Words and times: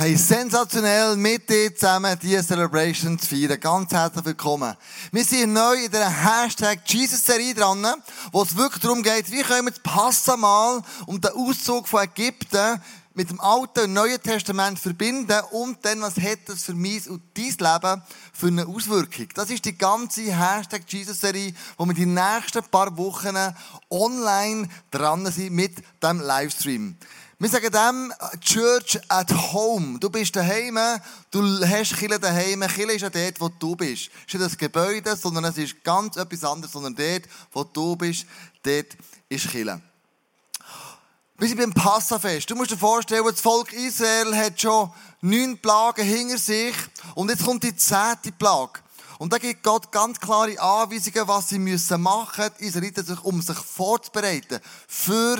Hey, 0.00 0.16
sensationell 0.16 1.14
mit 1.14 1.50
dir 1.50 1.76
zusammen 1.76 2.18
diese 2.22 2.42
Celebration 2.42 3.18
zu 3.18 3.28
feiern. 3.28 3.60
Ganz 3.60 3.92
herzlich 3.92 4.24
willkommen. 4.24 4.74
Wir 5.12 5.24
sind 5.24 5.52
neu 5.52 5.74
in 5.74 5.90
der 5.90 6.08
Hashtag 6.08 6.80
Jesus-Serie 6.86 7.52
dran, 7.52 7.86
wo 8.32 8.42
es 8.42 8.56
wirklich 8.56 8.80
darum 8.80 9.02
geht, 9.02 9.30
wie 9.30 9.42
können 9.42 9.66
wir 9.66 9.72
das 9.72 9.80
Passamal 9.80 10.80
und 11.04 11.22
den 11.22 11.32
Auszug 11.32 11.86
von 11.86 12.02
Ägypten 12.02 12.80
mit 13.12 13.28
dem 13.28 13.42
Alten 13.42 13.80
und 13.80 13.92
Neuen 13.92 14.22
Testament 14.22 14.78
verbinden 14.78 15.38
und 15.50 15.84
dann, 15.84 16.00
was 16.00 16.16
hat 16.16 16.38
das 16.46 16.62
für 16.62 16.72
mein 16.72 17.02
und 17.10 17.20
dein 17.34 17.44
Leben 17.44 18.02
für 18.32 18.46
eine 18.46 18.66
Auswirkung. 18.66 19.28
Das 19.34 19.50
ist 19.50 19.66
die 19.66 19.76
ganze 19.76 20.22
Hashtag 20.34 20.82
Jesus-Serie, 20.88 21.52
wo 21.76 21.84
wir 21.84 21.92
die 21.92 22.06
nächsten 22.06 22.62
paar 22.70 22.96
Wochen 22.96 23.36
online 23.90 24.66
dran 24.90 25.30
sind 25.30 25.52
mit 25.52 25.74
dem 26.02 26.20
Livestream. 26.20 26.96
Wir 27.42 27.48
sagen 27.48 27.72
dem 27.72 28.12
Church 28.42 29.00
at 29.08 29.32
Home. 29.32 29.98
Du 29.98 30.10
bist 30.10 30.36
daheim, 30.36 30.78
du 31.30 31.66
hast 31.66 31.96
Kille 31.96 32.20
daheim. 32.20 32.60
Kille 32.68 32.92
ist 32.92 33.00
ja 33.00 33.08
dort, 33.08 33.40
wo 33.40 33.48
du 33.48 33.74
bist. 33.74 34.10
Es 34.28 34.34
ist 34.34 34.34
nicht 34.34 34.44
das 34.44 34.58
Gebäude, 34.58 35.16
sondern 35.16 35.44
es 35.44 35.56
ist 35.56 35.82
ganz 35.82 36.16
etwas 36.16 36.44
anderes, 36.44 36.70
sondern 36.70 36.94
dort, 36.94 37.22
wo 37.50 37.64
du 37.64 37.96
bist, 37.96 38.26
dort 38.62 38.88
ist 39.30 39.48
Kille. 39.48 39.80
Wir 41.38 41.48
sind 41.48 41.56
beim 41.56 41.72
Passafest. 41.72 42.50
Du 42.50 42.56
musst 42.56 42.72
dir 42.72 42.76
vorstellen, 42.76 43.24
das 43.24 43.40
Volk 43.40 43.72
Israel 43.72 44.36
hat 44.36 44.60
schon 44.60 44.92
neun 45.22 45.56
Plagen 45.56 46.04
hinter 46.04 46.36
sich 46.36 46.74
und 47.14 47.30
jetzt 47.30 47.46
kommt 47.46 47.62
die 47.62 47.74
zehnte 47.74 48.32
Plage. 48.32 48.80
Und 49.16 49.32
da 49.32 49.38
gibt 49.38 49.62
Gott 49.62 49.90
ganz 49.90 50.20
klare 50.20 50.60
Anweisungen, 50.60 51.26
was 51.26 51.48
sie 51.48 51.58
müssen 51.58 52.02
machen 52.02 52.50
müssen, 52.58 53.18
um 53.22 53.40
sich 53.40 53.56
vorzubereiten 53.56 54.60
für 54.86 55.38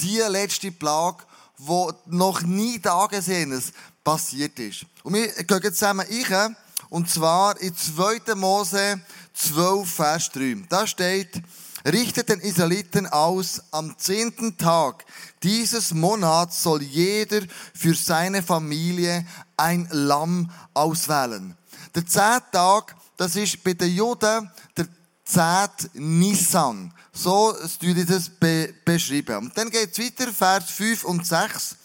die 0.00 0.18
letzte 0.28 0.72
Plage, 0.72 1.18
wo 1.58 1.92
noch 2.06 2.42
nie 2.42 2.78
da 2.78 3.06
gesehenes 3.06 3.72
passiert 4.04 4.58
ist. 4.58 4.86
Und 5.02 5.14
wir 5.14 5.28
gehen 5.28 5.60
jetzt 5.62 5.78
zusammen 5.78 6.06
rein, 6.28 6.56
und 6.88 7.10
zwar 7.10 7.60
in 7.60 7.74
2. 7.74 8.34
Mose 8.34 9.00
12, 9.34 9.90
Vers 9.90 10.30
3. 10.32 10.64
Da 10.68 10.86
steht, 10.86 11.42
richtet 11.84 12.28
den 12.28 12.40
Israeliten 12.40 13.06
aus, 13.06 13.62
am 13.70 13.98
zehnten 13.98 14.56
Tag 14.56 15.04
dieses 15.42 15.94
Monats 15.94 16.62
soll 16.62 16.82
jeder 16.82 17.40
für 17.74 17.94
seine 17.94 18.42
Familie 18.42 19.24
ein 19.56 19.86
Lamm 19.92 20.50
auswählen. 20.74 21.56
Der 21.94 22.06
zehnte 22.06 22.50
Tag, 22.52 22.96
das 23.16 23.36
ist 23.36 23.62
bei 23.62 23.74
den 23.74 23.94
Juden 23.94 24.50
der 24.76 24.88
zehnte 25.26 25.90
Nissan. 25.94 26.92
So 27.12 27.50
ist 27.52 27.82
das 28.08 28.28
be 28.30 28.72
beschrieben. 28.84 29.36
Und 29.36 29.58
dann 29.58 29.70
geht 29.70 29.92
es 29.92 29.98
weiter, 29.98 30.32
Vers 30.32 30.70
5 30.70 31.04
und 31.04 31.26
6. 31.26 31.76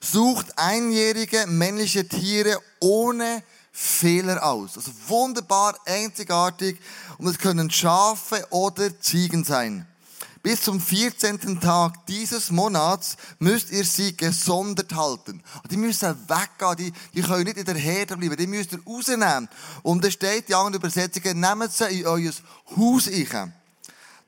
Sucht 0.00 0.56
einjährige 0.56 1.46
männliche 1.46 2.06
Tiere 2.06 2.58
ohne 2.80 3.42
Fehler 3.72 4.42
aus. 4.42 4.76
Also 4.76 4.92
wunderbar, 5.08 5.76
einzigartig. 5.84 6.78
Und 7.18 7.26
es 7.26 7.38
können 7.38 7.70
Schafe 7.70 8.46
oder 8.50 8.98
Ziegen 9.00 9.44
sein. 9.44 9.86
Bis 10.46 10.62
zum 10.62 10.80
14. 10.80 11.60
Tag 11.60 12.06
dieses 12.06 12.52
Monats 12.52 13.16
müsst 13.40 13.72
ihr 13.72 13.84
sie 13.84 14.16
gesondert 14.16 14.94
halten. 14.94 15.42
Die 15.72 15.76
müssen 15.76 16.16
weggehen, 16.28 16.76
die, 16.76 16.92
die 17.14 17.22
können 17.22 17.42
nicht 17.42 17.56
in 17.56 17.64
der 17.64 17.74
Herde 17.74 18.16
bleiben, 18.16 18.36
die 18.36 18.46
müsst 18.46 18.70
ihr 18.70 18.78
rausnehmen. 18.86 19.48
Und 19.82 20.04
es 20.04 20.12
steht 20.12 20.48
in 20.48 20.54
anderen 20.54 20.74
Übersetzungen, 20.74 21.40
nehmt 21.40 21.72
sie 21.72 21.98
in 21.98 22.06
euer 22.06 22.30
Haus 22.76 23.08
ein. 23.08 23.54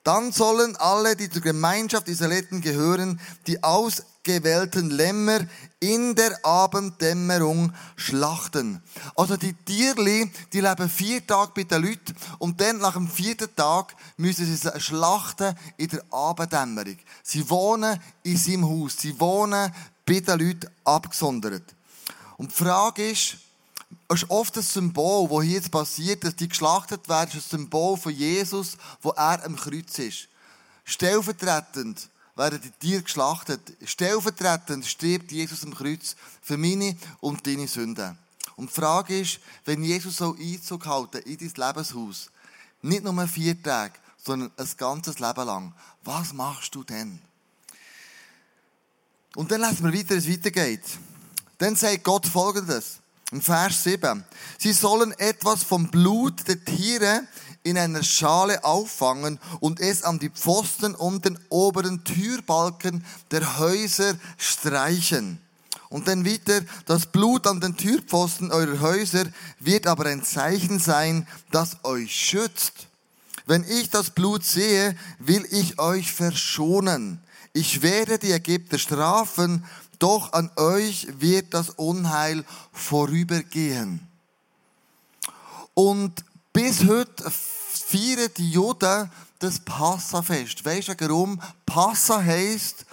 Dann 0.09 0.33
sollen 0.33 0.75
alle, 0.77 1.17
die 1.17 1.29
zur 1.29 1.43
Gemeinschaft 1.43 2.09
Israeliten 2.09 2.63
gehören, 2.63 3.21
die 3.47 3.63
ausgewählten 3.63 4.89
Lämmer 4.89 5.41
in 5.81 6.15
der 6.15 6.47
Abenddämmerung 6.47 7.75
schlachten. 7.95 8.83
Also 9.17 9.37
die 9.37 9.53
Tierli, 9.53 10.33
die 10.55 10.63
leben 10.63 10.89
vier 10.89 11.27
Tage 11.27 11.53
bei 11.55 11.65
den 11.65 11.83
Leuten 11.83 12.17
und 12.39 12.59
dann 12.59 12.79
nach 12.79 12.95
dem 12.95 13.07
vierten 13.07 13.55
Tag 13.55 13.95
müssen 14.17 14.47
sie 14.47 14.81
schlachten 14.81 15.55
in 15.77 15.89
der 15.89 16.03
Abenddämmerung. 16.11 16.97
Sie 17.23 17.51
wohnen 17.51 18.01
in 18.23 18.39
seinem 18.39 18.67
Haus, 18.67 18.97
sie 18.97 19.21
wohnen 19.21 19.71
bei 20.07 20.21
den 20.21 20.41
Leuten 20.41 20.71
abgesondert. 20.85 21.65
Und 22.39 22.51
die 22.51 22.65
Frage 22.65 23.11
ist, 23.11 23.37
ist 24.13 24.31
oft 24.31 24.57
ein 24.57 24.63
Symbol, 24.63 25.29
das 25.29 25.45
hier 25.45 25.55
jetzt 25.55 25.71
passiert, 25.71 26.25
dass 26.25 26.37
die 26.37 26.49
geschlachtet 26.49 27.09
werden, 27.09 27.31
ist 27.37 27.53
ein 27.53 27.59
Symbol 27.59 27.97
von 27.97 28.13
Jesus, 28.13 28.77
wo 29.03 29.11
er 29.11 29.45
am 29.45 29.57
Kreuz 29.57 29.99
ist. 29.99 30.29
Stellvertretend 30.85 32.09
werden 32.35 32.61
die 32.63 32.71
Tiere 32.71 33.03
geschlachtet. 33.03 33.61
Stellvertretend 33.85 34.87
stirbt 34.87 35.33
Jesus 35.33 35.65
am 35.65 35.75
Kreuz 35.75 36.17
für 36.41 36.57
meine 36.57 36.97
und 37.21 37.47
deine 37.47 37.69
Sünden. 37.69 38.17
Und 38.57 38.71
die 38.71 38.75
Frage 38.75 39.21
ist, 39.21 39.41
wenn 39.65 39.83
Jesus 39.83 40.17
so 40.17 40.35
Einzug 40.39 40.87
halten 40.87 41.19
in 41.19 41.37
dein 41.37 41.69
Lebenshaus, 41.69 42.31
nicht 42.83 43.05
nur 43.05 43.29
vier 43.29 43.63
Tage, 43.63 43.95
sondern 44.17 44.51
ein 44.57 44.69
ganzes 44.77 45.19
Leben 45.19 45.47
lang, 45.47 45.75
was 46.05 46.33
machst 46.33 46.75
du 46.75 46.85
denn? 46.85 47.21
Und 49.37 49.51
dann 49.51 49.61
lassen 49.61 49.85
wir 49.85 49.97
weiter, 49.97 50.17
es 50.17 50.29
weitergeht. 50.29 50.83
Dann 51.59 51.77
sagt 51.77 52.05
Gott 52.05 52.27
folgendes. 52.27 52.99
Im 53.31 53.43
Vers 53.43 53.85
7. 53.85 54.25
Sie 54.57 54.73
sollen 54.73 55.13
etwas 55.19 55.63
vom 55.63 55.91
Blut 55.91 56.49
der 56.49 56.65
Tiere 56.65 57.25
in 57.63 57.77
einer 57.77 58.03
Schale 58.03 58.65
auffangen 58.65 59.39
und 59.61 59.81
es 59.81 60.03
an 60.03 60.19
die 60.19 60.31
Pfosten 60.31 60.95
und 60.95 61.27
den 61.27 61.39
oberen 61.51 62.05
Türbalken 62.05 63.05
der 63.31 63.59
Häuser 63.59 64.15
streichen. 64.39 65.39
Und 65.91 66.09
dann 66.09 66.25
wieder, 66.25 66.63
das 66.87 67.05
Blut 67.05 67.47
an 67.47 67.61
den 67.61 67.77
Türpfosten 67.77 68.51
eurer 68.51 68.81
Häuser 68.81 69.25
wird 69.61 69.87
aber 69.87 70.07
ein 70.07 70.25
Zeichen 70.25 70.79
sein, 70.79 71.27
das 71.51 71.85
euch 71.85 72.15
schützt. 72.15 72.89
Wenn 73.45 73.63
ich 73.65 73.91
das 73.91 74.09
Blut 74.09 74.43
sehe, 74.43 74.97
will 75.19 75.47
ich 75.51 75.79
euch 75.79 76.13
verschonen. 76.13 77.21
Ich 77.53 77.83
werde 77.83 78.19
die 78.19 78.33
Ägypter 78.33 78.79
strafen, 78.79 79.65
doch 79.99 80.33
an 80.33 80.51
euch 80.57 81.09
wird 81.19 81.55
das 81.55 81.71
Unheil 81.71 82.45
vorübergehen. 82.73 84.07
Und 85.75 86.25
bis 86.53 86.85
heute 86.87 87.31
feiern 87.31 88.31
die 88.37 88.51
Juden 88.51 89.11
das 89.39 89.61
Passafest. 89.61 90.65
Weißt 90.65 90.89
du 90.89 90.95
warum? 90.99 91.41
Passa 91.65 92.21
heisst, 92.21 92.85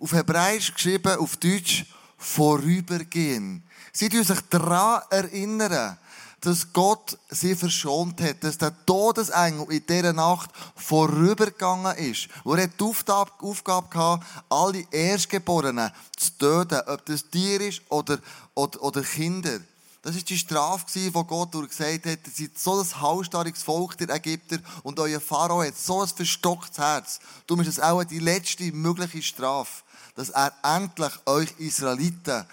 auf 0.00 0.12
Hebräisch 0.12 0.74
geschrieben, 0.74 1.18
auf 1.18 1.36
Deutsch, 1.36 1.86
vorübergehen. 2.16 3.62
Sie 3.92 4.08
tun 4.08 4.24
sich 4.24 4.40
daran 4.50 5.02
erinnern, 5.10 5.96
dass 6.40 6.72
Gott 6.72 7.18
sie 7.30 7.56
verschont 7.56 8.20
hat, 8.20 8.44
dass 8.44 8.58
der 8.58 8.72
Todesengel 8.86 9.70
in 9.72 9.84
dieser 9.86 10.12
Nacht 10.12 10.50
vorübergegangen 10.76 11.96
ist. 11.96 12.28
Wo 12.44 12.54
er 12.54 12.68
die 12.68 12.84
Aufgabe, 12.84 13.32
Aufgabe 13.40 14.20
alle 14.48 14.84
Erstgeborenen 14.90 15.90
zu 16.16 16.38
töten, 16.38 16.80
ob 16.86 17.04
das 17.06 17.28
Tier 17.28 17.60
ist 17.60 17.82
oder, 17.88 18.18
oder, 18.54 18.82
oder 18.82 19.02
Kinder. 19.02 19.58
Das 20.02 20.14
ist 20.14 20.30
die 20.30 20.38
Strafe, 20.38 20.86
die 20.94 21.10
Gott 21.10 21.52
gesagt 21.52 22.06
hat, 22.06 22.18
ihr 22.26 22.32
seid 22.32 22.58
so 22.58 22.80
ein 22.80 23.00
halsstarriges 23.00 23.64
Volk, 23.64 23.98
der 23.98 24.10
Ägypter, 24.10 24.58
und 24.84 24.98
euer 25.00 25.20
Pharao 25.20 25.62
hat 25.62 25.76
so 25.76 26.00
ein 26.00 26.08
verstocktes 26.08 26.78
Herz. 26.78 27.18
Du 27.46 27.56
bist 27.56 27.68
es 27.68 27.80
auch 27.80 28.04
die 28.04 28.20
letzte 28.20 28.72
mögliche 28.72 29.22
Strafe, 29.22 29.82
dass 30.14 30.30
er 30.30 30.52
endlich 30.62 31.12
euch 31.26 31.52
Israeliten 31.58 32.46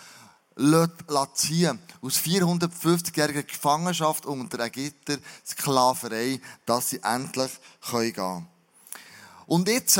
ziehen 1.33 1.79
aus 2.01 2.17
450-jähriger 2.17 3.43
Gefangenschaft 3.43 4.25
unter 4.25 4.59
Ägypter, 4.59 5.17
Sklaverei, 5.45 6.39
dass 6.65 6.89
sie 6.89 7.01
endlich 7.03 7.51
gehen 7.89 8.13
können. 8.13 8.47
Und 9.47 9.67
jetzt, 9.67 9.99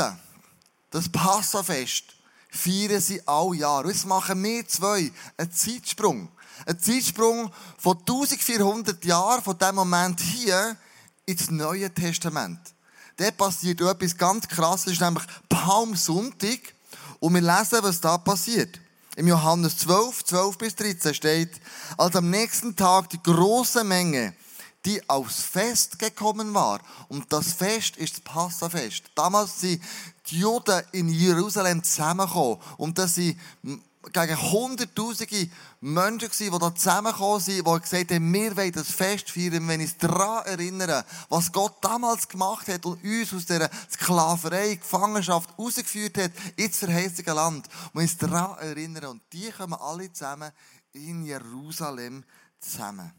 das 0.90 1.08
Passafest, 1.08 2.04
feiern 2.50 3.00
sie 3.00 3.26
alle 3.26 3.56
Jahr. 3.56 3.84
Und 3.84 3.90
jetzt 3.90 4.06
machen 4.06 4.42
wir 4.42 4.66
zwei 4.66 5.12
einen 5.36 5.52
Zeitsprung. 5.52 6.28
Ein 6.64 6.80
Zeitsprung 6.80 7.52
von 7.76 7.98
1400 7.98 9.04
Jahren, 9.04 9.42
von 9.42 9.58
dem 9.58 9.74
Moment 9.74 10.20
hier, 10.20 10.76
ins 11.26 11.50
Neue 11.50 11.92
Testament. 11.92 12.60
Da 13.16 13.30
passiert 13.30 13.80
etwas 13.80 14.16
ganz 14.16 14.48
Krasses, 14.48 15.00
nämlich 15.00 15.24
Palmsonntag. 15.48 16.60
Und 17.18 17.34
wir 17.34 17.40
lesen, 17.40 17.78
was 17.82 18.00
da 18.00 18.18
passiert. 18.18 18.78
Im 19.16 19.28
Johannes 19.28 19.78
12, 19.78 20.24
12 20.24 20.58
bis 20.58 20.76
13 20.76 21.14
steht, 21.14 21.60
als 21.96 22.14
am 22.16 22.28
nächsten 22.28 22.76
Tag 22.76 23.08
die 23.08 23.22
große 23.22 23.82
Menge, 23.82 24.34
die 24.84 25.08
aufs 25.08 25.40
Fest 25.40 25.98
gekommen 25.98 26.52
war, 26.52 26.80
und 27.08 27.32
das 27.32 27.54
Fest 27.54 27.96
ist 27.96 28.12
das 28.12 28.20
Passafest. 28.20 29.04
Damals 29.14 29.58
sind 29.58 29.82
die 30.26 30.40
Juden 30.40 30.82
in 30.92 31.08
Jerusalem 31.08 31.82
zusammengekommen, 31.82 32.58
und 32.76 32.98
dass 32.98 33.14
sie 33.14 33.38
gegen 34.12 34.52
hunderttausende 34.52 35.48
Menschen 35.80 36.30
die 36.38 36.50
da 36.50 36.74
zusammengekommen 36.74 37.40
sind, 37.40 37.66
die 37.66 37.80
gesagt 37.80 38.12
haben, 38.12 38.32
wir 38.32 38.56
wollen 38.56 38.72
das 38.72 38.90
Fest 38.90 39.30
feiern, 39.30 39.66
wenn 39.68 39.80
uns 39.80 39.96
daran 39.98 40.46
erinnern, 40.46 41.04
was 41.28 41.52
Gott 41.52 41.76
damals 41.82 42.28
gemacht 42.28 42.68
hat 42.68 42.86
und 42.86 43.02
uns 43.02 43.34
aus 43.34 43.46
dieser 43.46 43.70
Sklaverei, 43.90 44.76
Gefangenschaft 44.76 45.50
rausgeführt 45.58 46.18
hat 46.18 46.32
ins 46.56 46.78
verheißige 46.78 47.26
Land. 47.26 47.68
Und 47.92 48.02
uns 48.02 48.16
daran 48.16 48.58
erinnern. 48.58 49.06
Und 49.06 49.22
die 49.32 49.50
kommen 49.50 49.74
alle 49.74 50.12
zusammen 50.12 50.50
in 50.92 51.24
Jerusalem 51.24 52.24
zusammen. 52.60 53.12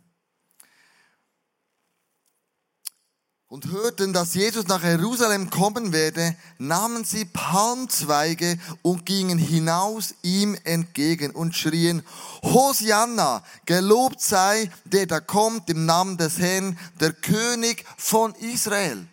Und 3.49 3.71
hörten, 3.71 4.11
dass 4.11 4.33
Jesus 4.33 4.67
nach 4.67 4.83
Jerusalem 4.83 5.49
kommen 5.49 5.93
werde, 5.93 6.35
nahmen 6.57 7.05
sie 7.05 7.23
Palmzweige 7.23 8.59
und 8.81 9.05
gingen 9.05 9.37
hinaus 9.37 10.15
ihm 10.21 10.57
entgegen 10.65 11.31
und 11.31 11.55
schrien, 11.55 12.03
Hosianna, 12.43 13.43
gelobt 13.65 14.19
sei, 14.19 14.69
der 14.83 15.05
da 15.05 15.21
kommt 15.21 15.69
im 15.69 15.85
Namen 15.85 16.17
des 16.17 16.39
Herrn, 16.39 16.77
der 16.99 17.13
König 17.13 17.85
von 17.95 18.35
Israel. 18.35 19.07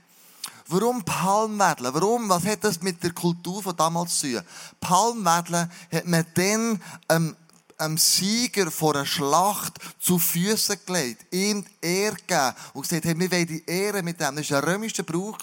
Warum 0.67 1.05
Palmwedeln? 1.05 1.95
Warum? 1.95 2.29
Was 2.29 2.45
hat 2.45 2.65
das 2.65 2.83
mit 2.83 3.05
der 3.05 3.13
Kultur 3.13 3.63
von 3.63 3.77
damals 3.77 4.19
zu 4.19 4.33
tun? 4.33 4.43
Palmwedeln 4.81 5.71
hat 5.93 6.07
man 6.07 6.27
dann 6.35 6.83
ähm, 7.11 7.37
einem 7.79 7.99
Sieger 7.99 8.71
vor 8.71 8.95
einer 8.95 9.07
Schlacht 9.07 9.79
zu 9.99 10.19
Füßen 10.19 10.79
gelegt, 10.87 11.27
ihm 11.33 11.65
die 11.65 11.87
Ehre 11.87 12.17
gegeben 12.17 12.55
und 12.73 12.83
gesagt, 12.83 13.05
hey, 13.05 13.19
wir 13.19 13.31
wollen 13.31 13.47
die 13.47 13.65
Ehre 13.67 14.03
mit 14.03 14.21
dem. 14.21 14.37
Das 14.37 14.51
war 14.51 14.63
ein 14.63 14.69
römischer 14.69 15.03
Brauch, 15.03 15.39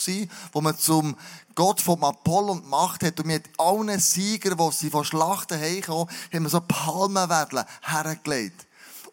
wo 0.52 0.62
man 0.62 0.78
zum 0.78 1.16
Gott 1.56 1.82
vom 1.82 2.04
Apollon 2.04 2.62
gemacht 2.62 3.04
hat 3.04 3.20
und 3.20 3.28
mit 3.28 3.44
allen 3.58 4.00
Siegern, 4.00 4.58
die 4.58 4.76
sie 4.76 4.90
von 4.90 5.04
Schlachten 5.04 5.60
heimkamen, 5.60 6.08
haben 6.34 6.44
wir 6.44 6.50
so 6.50 6.62
Palmenwedeln 6.62 7.66
hergelegt. 7.82 8.68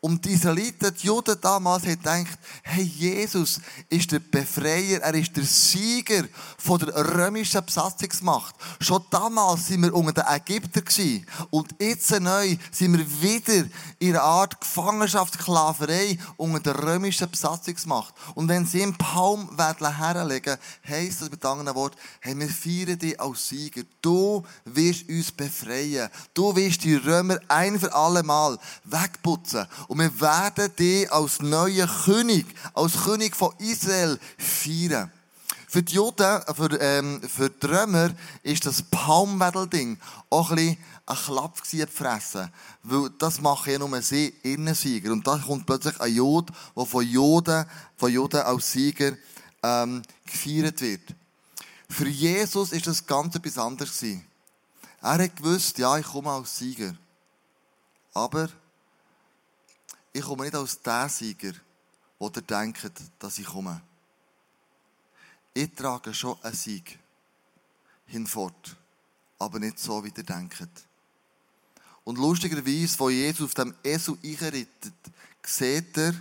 Und 0.08 0.24
die 0.24 0.32
Israeliten, 0.32 0.94
die 0.94 1.06
Juden 1.06 1.36
damals, 1.38 1.82
haben 1.82 1.98
gedacht, 1.98 2.38
hey, 2.62 2.82
Jesus 2.82 3.60
ist 3.90 4.10
der 4.10 4.20
Befreier, 4.20 5.00
er 5.00 5.12
ist 5.12 5.36
der 5.36 5.44
Sieger 5.44 6.24
von 6.56 6.78
der 6.78 6.94
römischen 7.14 7.62
Besatzungsmacht. 7.62 8.54
Schon 8.80 9.04
damals 9.10 9.66
sind 9.66 9.82
wir 9.82 9.92
unter 9.92 10.14
den 10.14 10.24
Ägyptern. 10.26 11.26
Und 11.50 11.74
jetzt 11.78 12.10
neu 12.18 12.56
sind 12.70 12.96
wir 12.96 13.20
wieder 13.20 13.68
in 13.98 14.14
einer 14.14 14.22
Art 14.22 14.58
Gefangenschaft, 14.58 15.34
Sklaverei 15.34 16.18
unter 16.38 16.72
der 16.72 16.82
römischen 16.82 17.30
Besatzungsmacht. 17.30 18.14
Und 18.34 18.48
wenn 18.48 18.64
sie 18.64 18.80
im 18.80 18.96
Palmwedel 18.96 19.98
herlegen, 19.98 20.56
heisst 20.88 21.20
das 21.20 21.30
mit 21.30 21.44
anderen 21.44 21.74
Worten, 21.74 21.98
hey, 22.20 22.34
wir 22.34 22.48
feiern 22.48 22.98
dich 22.98 23.20
als 23.20 23.46
Sieger. 23.46 23.82
Du 24.00 24.42
wirst 24.64 25.06
uns 25.06 25.32
befreien. 25.32 26.08
Du 26.32 26.56
wirst 26.56 26.82
die 26.84 26.94
Römer 26.94 27.38
ein 27.48 27.78
für 27.78 27.94
alle 27.94 28.22
Mal 28.22 28.58
wegputzen. 28.84 29.66
Und 29.86 29.97
wir 29.98 30.20
werden 30.20 30.74
dich 30.76 31.10
als 31.12 31.40
neuer 31.40 31.88
König, 32.04 32.46
als 32.74 33.04
König 33.04 33.34
von 33.34 33.52
Israel 33.58 34.18
feiern. 34.38 35.10
Für 35.66 35.82
die 35.82 35.96
Juden, 35.96 36.40
für, 36.54 36.80
ähm, 36.80 37.20
für 37.22 37.50
die 37.50 37.66
Römer 37.66 38.10
ist 38.42 38.64
das 38.64 38.82
Palmwedel-Ding 38.82 39.98
auch 40.30 40.50
ein 40.50 40.56
bisschen 40.56 40.78
ein 41.04 41.16
Klapp 41.16 41.62
gefressen. 41.62 42.50
Weil 42.82 43.10
das 43.18 43.40
machen 43.40 43.72
ja 43.72 43.78
nur 43.78 44.00
sie, 44.00 44.34
ihren 44.42 44.74
Sieger. 44.74 45.12
Und 45.12 45.26
da 45.26 45.36
kommt 45.36 45.66
plötzlich 45.66 46.00
ein 46.00 46.14
Jod, 46.14 46.50
der 46.76 46.86
von 46.86 47.06
Juden, 47.06 47.66
von 47.96 48.12
Juden 48.12 48.40
als 48.40 48.72
Sieger 48.72 49.12
ähm, 49.62 50.02
gefeiert 50.24 50.80
wird. 50.80 51.14
Für 51.90 52.08
Jesus 52.08 52.72
ist 52.72 52.86
das 52.86 53.06
ganz 53.06 53.34
etwas 53.34 53.58
anderes 53.58 54.02
Er 54.02 54.18
hat 55.00 55.36
gewusst, 55.36 55.78
ja, 55.78 55.98
ich 55.98 56.06
komme 56.06 56.30
als 56.30 56.56
Sieger. 56.56 56.94
Aber 58.14 58.48
ich 60.12 60.22
komme 60.22 60.44
nicht 60.44 60.54
als 60.54 60.80
der 60.82 61.08
Sieger, 61.08 61.52
der 62.20 62.42
denkt, 62.42 62.90
dass 63.18 63.38
ich 63.38 63.46
komme. 63.46 63.80
Ich 65.54 65.74
trage 65.74 66.14
schon 66.14 66.36
einen 66.42 66.54
Sieg 66.54 66.98
hinfort, 68.06 68.76
aber 69.38 69.58
nicht 69.58 69.78
so, 69.78 70.02
wie 70.04 70.12
ihr 70.16 70.24
denkt. 70.24 70.68
Und 72.04 72.18
lustigerweise, 72.18 72.98
wo 72.98 73.10
Jesus 73.10 73.46
auf 73.46 73.54
dem 73.54 73.74
Esel 73.82 74.16
einreitet, 74.24 74.94
sieht 75.42 75.96
er, 75.96 76.14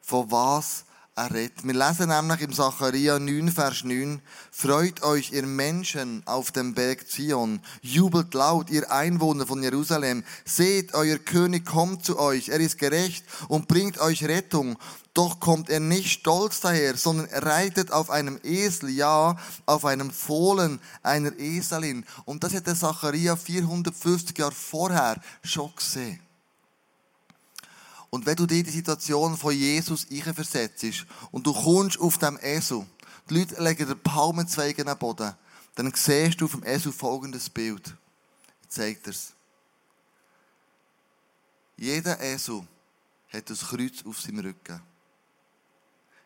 von 0.00 0.30
was 0.30 0.84
er. 1.14 1.30
Wir 1.62 1.74
lesen 1.74 2.08
nämlich 2.08 2.40
im 2.40 2.52
Zachariah 2.52 3.18
9, 3.18 3.50
Vers 3.50 3.84
9, 3.84 4.22
Freut 4.50 5.02
euch, 5.02 5.32
ihr 5.32 5.46
Menschen 5.46 6.22
auf 6.26 6.52
dem 6.52 6.74
Berg 6.74 7.08
Zion, 7.08 7.60
jubelt 7.82 8.32
laut, 8.34 8.70
ihr 8.70 8.90
Einwohner 8.90 9.46
von 9.46 9.62
Jerusalem, 9.62 10.24
seht, 10.44 10.94
euer 10.94 11.18
König 11.18 11.66
kommt 11.66 12.04
zu 12.04 12.18
euch, 12.18 12.48
er 12.48 12.60
ist 12.60 12.78
gerecht 12.78 13.24
und 13.48 13.68
bringt 13.68 13.98
euch 14.00 14.24
Rettung. 14.24 14.78
Doch 15.14 15.40
kommt 15.40 15.68
er 15.68 15.80
nicht 15.80 16.10
stolz 16.10 16.60
daher, 16.60 16.96
sondern 16.96 17.26
er 17.26 17.42
reitet 17.42 17.92
auf 17.92 18.08
einem 18.08 18.40
Esel, 18.42 18.88
ja, 18.88 19.36
auf 19.66 19.84
einem 19.84 20.10
Fohlen 20.10 20.80
einer 21.02 21.38
Eselin. 21.38 22.06
Und 22.24 22.42
das 22.42 22.54
hat 22.54 22.66
der 22.66 22.76
Zachariah 22.76 23.36
450 23.36 24.38
Jahre 24.38 24.52
vorher 24.52 25.20
schon 25.44 25.70
gesehen. 25.76 26.20
Und 28.14 28.26
wenn 28.26 28.36
du 28.36 28.44
dir 28.44 28.62
die 28.62 28.70
Situation 28.70 29.38
von 29.38 29.54
Jesus 29.54 30.06
versetzt 30.34 31.06
und 31.30 31.46
du 31.46 31.54
kommst 31.54 31.98
auf 31.98 32.18
dem 32.18 32.38
Esel, 32.42 32.86
die 33.30 33.38
Leute 33.38 33.62
legen 33.62 33.88
den 33.88 34.02
Palmenzweig 34.02 34.86
am 34.86 34.98
Boden, 34.98 35.34
dann 35.76 35.90
siehst 35.94 36.38
du 36.38 36.44
auf 36.44 36.50
dem 36.50 36.62
Esel 36.62 36.92
folgendes 36.92 37.48
Bild. 37.48 37.94
Ich 38.64 38.68
zeige 38.68 39.00
dir 39.00 39.10
es. 39.10 39.32
Jeder 41.78 42.20
Esel 42.20 42.66
hat 43.32 43.48
ein 43.48 43.56
Kreuz 43.56 44.04
auf 44.04 44.20
seinem 44.20 44.40
Rücken. 44.40 44.82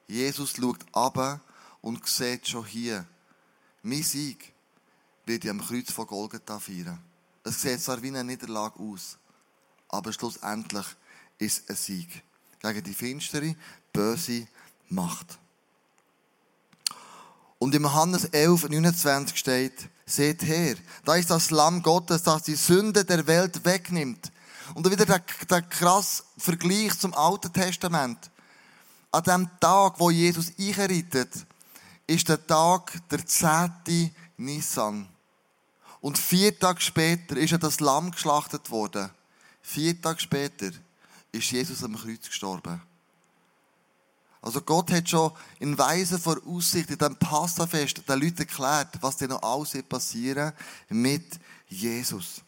Jesus 0.08 0.54
schaut 0.56 0.84
ab 0.92 1.40
und 1.82 2.04
sieht 2.08 2.48
schon 2.48 2.66
hier, 2.66 3.06
mein 3.84 4.02
Sieg 4.02 4.52
wird 5.24 5.46
am 5.46 5.60
Kreuz 5.60 5.92
von 5.92 6.08
Golgatha 6.08 6.58
feiern. 6.58 7.00
Es 7.44 7.62
sieht 7.62 7.80
zwar 7.80 8.02
wie 8.02 8.08
eine 8.08 8.24
Niederlage 8.24 8.80
aus, 8.80 9.18
aber 9.88 10.12
schlussendlich 10.12 10.86
ist 11.38 11.68
ein 11.68 11.76
Sieg 11.76 12.22
gegen 12.60 12.84
die 12.84 12.94
finstere, 12.94 13.54
böse 13.92 14.46
Macht. 14.88 15.38
Und 17.58 17.74
im 17.74 17.84
Johannes 17.84 18.26
11, 18.26 18.68
29 18.68 19.36
steht, 19.36 19.88
seht 20.04 20.42
her, 20.42 20.76
da 21.04 21.16
ist 21.16 21.30
das 21.30 21.50
Lamm 21.50 21.82
Gottes, 21.82 22.22
das 22.22 22.42
die 22.42 22.54
Sünde 22.54 23.04
der 23.04 23.26
Welt 23.26 23.64
wegnimmt. 23.64 24.30
Und 24.74 24.88
wieder 24.90 25.06
der, 25.06 25.22
der 25.48 25.62
krass 25.62 26.24
Vergleich 26.36 26.98
zum 26.98 27.14
Alten 27.14 27.52
Testament. 27.52 28.30
An 29.10 29.22
dem 29.22 29.50
Tag, 29.60 29.98
wo 29.98 30.10
Jesus 30.10 30.52
einreitet, 30.58 31.30
ist 32.06 32.28
der 32.28 32.44
Tag 32.46 32.92
der 33.10 33.24
10. 33.24 34.14
Nissan. 34.36 35.08
Und 36.00 36.18
vier 36.18 36.56
Tage 36.58 36.80
später 36.80 37.36
ist 37.36 37.50
ja 37.50 37.58
das 37.58 37.80
Lamm 37.80 38.10
geschlachtet 38.10 38.70
worden. 38.70 39.10
Vier 39.62 40.00
Tage 40.00 40.20
später 40.20 40.70
ist 41.36 41.50
Jesus 41.50 41.84
am 41.84 41.96
Kreuz 41.96 42.26
gestorben. 42.26 42.80
Also 44.43 44.60
Gott 44.60 44.93
hat 44.93 45.08
schon 45.08 45.32
in 45.58 45.76
weiser 45.76 46.19
Voraussicht 46.19 46.90
in 46.90 46.98
diesem 46.98 47.16
Passafest 47.16 48.08
den 48.08 48.20
Leuten 48.20 48.38
erklärt, 48.38 48.96
was 49.00 49.16
denn 49.16 49.31
noch 49.31 49.43
alles 49.43 49.76
passieren 49.88 50.52
mit 50.88 51.40
Jesus. 51.69 52.43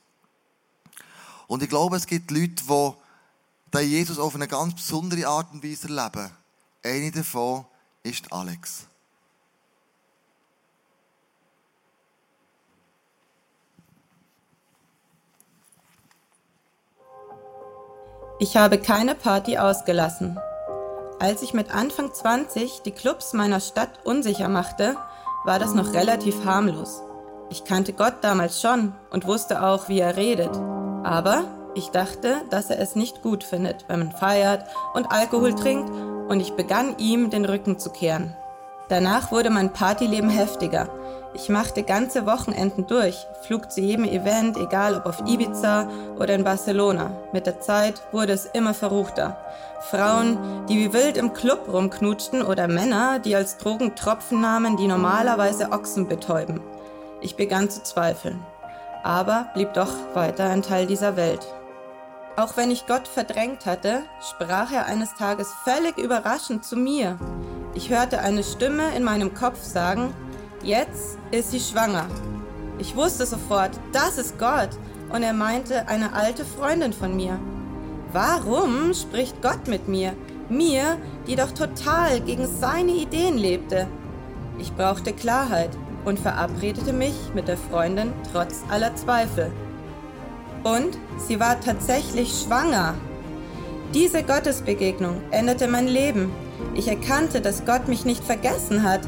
Und 1.49 1.63
ich 1.63 1.69
glaube, 1.69 1.97
es 1.97 2.07
gibt 2.07 2.31
Leute, 2.31 2.63
die 2.63 2.93
den 3.75 3.91
Jesus 3.91 4.19
auf 4.19 4.35
eine 4.35 4.47
ganz 4.47 4.75
besondere 4.75 5.27
Art 5.27 5.53
und 5.53 5.65
Weise 5.65 5.89
erleben. 5.89 6.31
Eine 6.85 7.11
davon 7.11 7.67
ist 8.03 8.33
Alex. 8.33 8.87
Ich 18.41 18.57
habe 18.57 18.79
keine 18.79 19.17
Party 19.17 19.59
ausgelassen. 19.59 20.39
Als 21.19 21.43
ich 21.43 21.55
mit 21.55 21.75
Anfang 21.75 22.15
20 22.15 22.83
die 22.83 22.93
Clubs 22.93 23.33
meiner 23.33 23.59
Stadt 23.59 23.91
unsicher 24.05 24.49
machte, 24.49 24.95
war 25.45 25.59
das 25.59 25.75
noch 25.75 25.93
relativ 25.93 26.45
harmlos. 26.45 27.03
Ich 27.51 27.65
kannte 27.65 27.93
Gott 27.93 28.15
damals 28.21 28.61
schon 28.61 28.93
und 29.11 29.27
wusste 29.27 29.65
auch, 29.65 29.89
wie 29.89 29.99
er 29.99 30.17
redet. 30.17 30.57
Aber 31.03 31.47
ich 31.75 31.89
dachte, 31.89 32.37
dass 32.51 32.71
er 32.71 32.79
es 32.79 32.95
nicht 32.95 33.23
gut 33.23 33.43
findet, 33.43 33.85
wenn 33.89 33.99
man 33.99 34.13
feiert 34.13 34.65
und 34.95 35.11
Alkohol 35.11 35.55
trinkt, 35.55 35.91
und 36.29 36.41
ich 36.41 36.53
begann 36.53 36.97
ihm 36.99 37.31
den 37.31 37.47
Rücken 37.47 37.79
zu 37.79 37.91
kehren. 37.91 38.37
Danach 38.89 39.33
wurde 39.33 39.51
mein 39.51 39.73
Partyleben 39.73 40.31
heftiger. 40.31 40.89
Ich 41.41 41.49
machte 41.49 41.85
ganze 41.85 42.27
Wochenenden 42.27 42.89
durch, 42.89 43.29
flog 43.43 43.71
zu 43.71 43.81
jedem 43.81 44.05
Event, 44.05 44.57
egal 44.57 44.97
ob 44.97 45.07
auf 45.07 45.21
Ibiza 45.25 45.89
oder 46.19 46.35
in 46.35 46.43
Barcelona. 46.43 47.13
Mit 47.33 47.47
der 47.47 47.61
Zeit 47.61 48.03
wurde 48.11 48.33
es 48.33 48.47
immer 48.47 48.75
verruchter. 48.75 49.37
Frauen, 49.89 50.67
die 50.69 50.77
wie 50.79 50.93
wild 50.93 51.17
im 51.17 51.33
Club 51.35 51.73
rumknutschten 51.73 52.43
oder 52.43 52.67
Männer, 52.67 53.21
die 53.21 53.37
als 53.37 53.57
Drogen 53.57 53.95
Tropfen 53.95 54.41
nahmen, 54.41 54.77
die 54.77 54.89
normalerweise 54.89 55.71
Ochsen 55.71 56.09
betäuben. 56.09 56.61
Ich 57.21 57.37
begann 57.37 57.71
zu 57.71 57.85
zweifeln, 57.85 58.45
aber 59.05 59.47
blieb 59.55 59.75
doch 59.75 59.93
weiter 60.15 60.51
ein 60.51 60.63
Teil 60.63 60.87
dieser 60.87 61.15
Welt. 61.15 61.47
Auch 62.37 62.57
wenn 62.57 62.73
ich 62.73 62.89
Gott 62.89 63.07
verdrängt 63.07 63.65
hatte, 63.65 64.03
sprach 64.29 64.73
er 64.73 64.87
eines 64.87 65.15
Tages 65.15 65.53
völlig 65.63 65.99
überraschend 65.99 66.65
zu 66.65 66.75
mir. 66.75 67.17
Ich 67.75 67.91
hörte 67.91 68.19
eine 68.19 68.43
Stimme 68.43 68.97
in 68.97 69.05
meinem 69.05 69.35
Kopf 69.35 69.63
sagen, 69.63 70.13
jetzt 70.63 71.19
ist 71.31 71.51
sie 71.51 71.61
schwanger. 71.61 72.07
Ich 72.79 72.95
wusste 72.97 73.27
sofort, 73.27 73.73
das 73.93 74.19
ist 74.19 74.39
Gott. 74.39 74.71
Und 75.11 75.23
er 75.23 75.33
meinte 75.33 75.89
eine 75.89 76.13
alte 76.13 76.45
Freundin 76.45 76.93
von 76.93 77.17
mir. 77.17 77.39
Warum 78.13 78.93
spricht 78.95 79.41
Gott 79.43 79.67
mit 79.67 79.89
mir? 79.89 80.13
Mir, 80.49 80.99
die 81.27 81.37
doch 81.37 81.53
total 81.53 82.21
gegen 82.21 82.47
seine 82.47 82.93
Ideen 82.93 83.37
lebte. 83.37 83.87
Ich 84.59 84.75
brauchte 84.75 85.13
Klarheit 85.13 85.71
und 86.05 86.19
verabredete 86.19 86.93
mich 86.93 87.15
mit 87.35 87.49
der 87.49 87.57
Freundin 87.57 88.13
trotz 88.33 88.63
aller 88.71 88.95
Zweifel. 88.97 89.53
Und 90.65 90.99
sie 91.19 91.39
war 91.39 91.61
tatsächlich 91.61 92.31
schwanger. 92.45 92.95
Diese 93.95 94.23
Gottesbegegnung 94.23 95.21
änderte 95.31 95.69
mein 95.69 95.87
Leben. 95.87 96.31
Ich 96.75 96.89
erkannte, 96.89 97.41
dass 97.41 97.65
Gott 97.65 97.89
mich 97.89 98.05
nicht 98.05 98.25
vergessen 98.25 98.83
hat, 98.83 99.01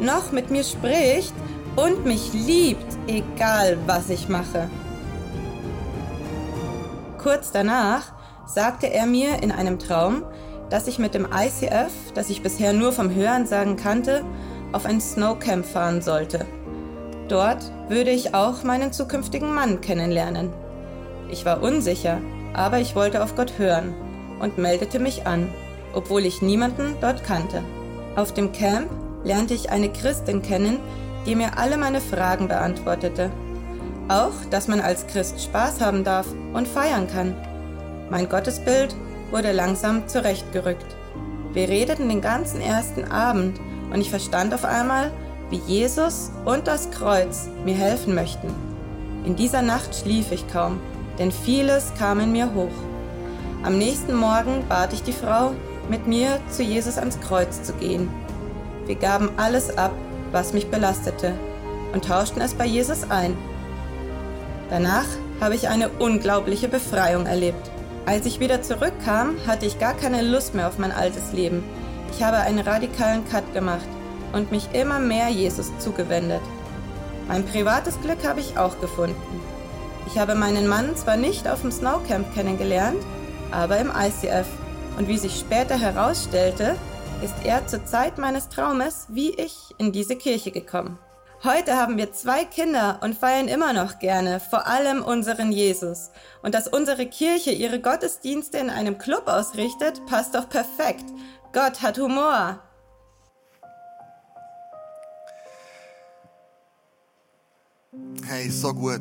noch 0.00 0.32
mit 0.32 0.50
mir 0.50 0.64
spricht 0.64 1.34
und 1.76 2.04
mich 2.04 2.32
liebt, 2.32 2.86
egal 3.06 3.78
was 3.86 4.10
ich 4.10 4.28
mache. 4.28 4.68
Kurz 7.18 7.50
danach 7.50 8.12
sagte 8.46 8.86
er 8.86 9.06
mir 9.06 9.42
in 9.42 9.50
einem 9.50 9.78
Traum, 9.78 10.22
dass 10.70 10.86
ich 10.86 10.98
mit 10.98 11.14
dem 11.14 11.26
ICF, 11.26 11.92
das 12.14 12.30
ich 12.30 12.42
bisher 12.42 12.72
nur 12.72 12.92
vom 12.92 13.14
Hören 13.14 13.46
sagen 13.46 13.76
kannte, 13.76 14.24
auf 14.72 14.84
ein 14.84 15.00
Snowcamp 15.00 15.64
fahren 15.64 16.02
sollte. 16.02 16.44
Dort 17.28 17.70
würde 17.88 18.10
ich 18.10 18.34
auch 18.34 18.62
meinen 18.62 18.92
zukünftigen 18.92 19.52
Mann 19.52 19.80
kennenlernen. 19.80 20.52
Ich 21.30 21.44
war 21.44 21.62
unsicher, 21.62 22.20
aber 22.54 22.78
ich 22.78 22.94
wollte 22.94 23.22
auf 23.22 23.34
Gott 23.34 23.58
hören 23.58 23.94
und 24.40 24.58
meldete 24.58 24.98
mich 24.98 25.26
an, 25.26 25.48
obwohl 25.92 26.24
ich 26.24 26.42
niemanden 26.42 26.96
dort 27.00 27.24
kannte. 27.24 27.62
Auf 28.14 28.32
dem 28.32 28.52
Camp 28.52 28.90
lernte 29.26 29.54
ich 29.54 29.70
eine 29.70 29.92
Christin 29.92 30.40
kennen, 30.40 30.78
die 31.26 31.34
mir 31.34 31.58
alle 31.58 31.76
meine 31.76 32.00
Fragen 32.00 32.46
beantwortete. 32.46 33.30
Auch, 34.08 34.32
dass 34.50 34.68
man 34.68 34.80
als 34.80 35.06
Christ 35.08 35.42
Spaß 35.42 35.80
haben 35.80 36.04
darf 36.04 36.26
und 36.54 36.68
feiern 36.68 37.08
kann. 37.08 37.34
Mein 38.08 38.28
Gottesbild 38.28 38.94
wurde 39.32 39.50
langsam 39.50 40.06
zurechtgerückt. 40.06 40.86
Wir 41.52 41.68
redeten 41.68 42.08
den 42.08 42.20
ganzen 42.20 42.60
ersten 42.60 43.04
Abend 43.04 43.58
und 43.92 44.00
ich 44.00 44.10
verstand 44.10 44.54
auf 44.54 44.64
einmal, 44.64 45.10
wie 45.50 45.60
Jesus 45.66 46.30
und 46.44 46.68
das 46.68 46.90
Kreuz 46.92 47.48
mir 47.64 47.74
helfen 47.74 48.14
möchten. 48.14 48.54
In 49.24 49.34
dieser 49.34 49.62
Nacht 49.62 49.94
schlief 49.94 50.30
ich 50.30 50.46
kaum, 50.48 50.78
denn 51.18 51.32
vieles 51.32 51.92
kam 51.98 52.20
in 52.20 52.30
mir 52.30 52.54
hoch. 52.54 52.70
Am 53.64 53.76
nächsten 53.76 54.14
Morgen 54.14 54.64
bat 54.68 54.92
ich 54.92 55.02
die 55.02 55.12
Frau, 55.12 55.52
mit 55.88 56.06
mir 56.06 56.38
zu 56.50 56.62
Jesus 56.62 56.98
ans 56.98 57.18
Kreuz 57.20 57.62
zu 57.62 57.72
gehen. 57.72 58.08
Wir 58.86 58.96
gaben 58.96 59.30
alles 59.36 59.76
ab, 59.76 59.92
was 60.32 60.52
mich 60.52 60.68
belastete, 60.68 61.34
und 61.92 62.04
tauschten 62.04 62.40
es 62.40 62.54
bei 62.54 62.66
Jesus 62.66 63.10
ein. 63.10 63.36
Danach 64.70 65.06
habe 65.40 65.54
ich 65.54 65.68
eine 65.68 65.88
unglaubliche 65.88 66.68
Befreiung 66.68 67.26
erlebt. 67.26 67.70
Als 68.06 68.26
ich 68.26 68.38
wieder 68.38 68.62
zurückkam, 68.62 69.36
hatte 69.46 69.66
ich 69.66 69.78
gar 69.78 69.94
keine 69.94 70.22
Lust 70.22 70.54
mehr 70.54 70.68
auf 70.68 70.78
mein 70.78 70.92
altes 70.92 71.32
Leben. 71.32 71.64
Ich 72.12 72.22
habe 72.22 72.38
einen 72.38 72.60
radikalen 72.60 73.28
Cut 73.28 73.52
gemacht 73.52 73.86
und 74.32 74.52
mich 74.52 74.68
immer 74.72 75.00
mehr 75.00 75.28
Jesus 75.28 75.72
zugewendet. 75.78 76.42
Mein 77.28 77.44
privates 77.44 78.00
Glück 78.00 78.24
habe 78.24 78.40
ich 78.40 78.56
auch 78.56 78.80
gefunden. 78.80 79.40
Ich 80.06 80.18
habe 80.18 80.36
meinen 80.36 80.68
Mann 80.68 80.94
zwar 80.94 81.16
nicht 81.16 81.48
auf 81.48 81.62
dem 81.62 81.72
Snowcamp 81.72 82.32
kennengelernt, 82.34 83.02
aber 83.50 83.78
im 83.78 83.90
ICF. 83.90 84.46
Und 84.96 85.08
wie 85.08 85.18
sich 85.18 85.38
später 85.38 85.78
herausstellte, 85.78 86.76
ist 87.22 87.34
er 87.44 87.66
zur 87.66 87.84
Zeit 87.86 88.18
meines 88.18 88.48
Traumes 88.48 89.06
wie 89.08 89.30
ich 89.30 89.74
in 89.78 89.92
diese 89.92 90.16
Kirche 90.16 90.50
gekommen. 90.50 90.98
Heute 91.44 91.76
haben 91.76 91.96
wir 91.96 92.12
zwei 92.12 92.44
Kinder 92.44 92.98
und 93.02 93.16
feiern 93.16 93.48
immer 93.48 93.72
noch 93.72 93.98
gerne, 93.98 94.40
vor 94.40 94.66
allem 94.66 95.02
unseren 95.02 95.52
Jesus. 95.52 96.10
Und 96.42 96.54
dass 96.54 96.66
unsere 96.66 97.06
Kirche 97.06 97.50
ihre 97.50 97.80
Gottesdienste 97.80 98.58
in 98.58 98.70
einem 98.70 98.98
Club 98.98 99.28
ausrichtet, 99.28 100.04
passt 100.06 100.34
doch 100.34 100.48
perfekt. 100.48 101.04
Gott 101.52 101.82
hat 101.82 101.98
Humor. 101.98 102.58
Hey, 108.26 108.50
so 108.50 108.72
gut. 108.74 109.00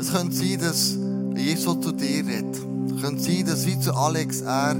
Es 0.00 0.12
könnte 0.12 0.34
sein, 0.34 0.58
dass 0.60 0.96
Jesus 1.36 1.80
zu 1.80 1.92
dir 1.92 2.26
redet. 2.26 2.56
Es 2.56 3.02
könnte 3.02 3.22
sein, 3.22 3.46
dass 3.46 3.66
wie 3.66 3.78
zu 3.78 3.94
Alex 3.94 4.40
er 4.40 4.76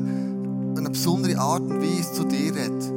eine 0.78 0.90
besondere 0.90 1.38
Art 1.38 1.62
und 1.62 1.82
Weise 1.82 2.12
zu 2.12 2.24
dir 2.24 2.54
redet. 2.54 2.92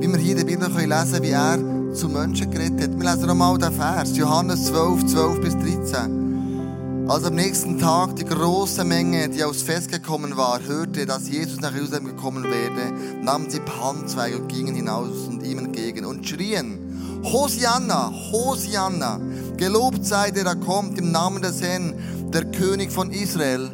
Wie 0.00 0.08
wir 0.08 0.18
hier 0.18 0.32
in 0.32 0.38
der 0.38 0.44
Bibel 0.44 0.68
lesen 0.68 1.12
können, 1.12 1.22
wie 1.22 1.30
er 1.30 1.94
zu 1.94 2.08
Menschen 2.08 2.50
geredet 2.50 2.82
hat. 2.82 3.00
Wir 3.00 3.10
lesen 3.10 3.26
nochmal 3.26 3.56
den 3.58 3.72
Vers, 3.72 4.16
Johannes 4.16 4.66
12, 4.66 5.06
12 5.06 5.40
bis 5.40 5.56
13. 5.56 7.06
Als 7.08 7.24
am 7.24 7.36
nächsten 7.36 7.78
Tag 7.78 8.16
die 8.16 8.24
große 8.24 8.82
Menge, 8.82 9.28
die 9.28 9.44
aus 9.44 9.62
Fest 9.62 9.92
gekommen 9.92 10.36
war, 10.36 10.60
hörte, 10.60 11.06
dass 11.06 11.28
Jesus 11.28 11.60
nach 11.60 11.72
Jerusalem 11.72 12.06
gekommen 12.06 12.42
werde, 12.42 13.22
nahmen 13.22 13.48
sie 13.48 13.60
Palmzweige 13.60 14.38
und 14.38 14.48
gingen 14.48 14.74
hinaus 14.74 15.28
und 15.28 15.44
ihm 15.44 15.58
entgegen 15.58 16.04
und 16.04 16.28
schrien, 16.28 17.22
Hosianna, 17.22 18.12
Hosianna, 18.32 19.20
gelobt 19.56 20.04
sei 20.04 20.32
der, 20.32 20.42
der 20.42 20.56
kommt 20.56 20.98
im 20.98 21.12
Namen 21.12 21.42
des 21.42 21.62
Herrn, 21.62 21.94
der 22.32 22.44
König 22.46 22.90
von 22.90 23.12
Israel. 23.12 23.70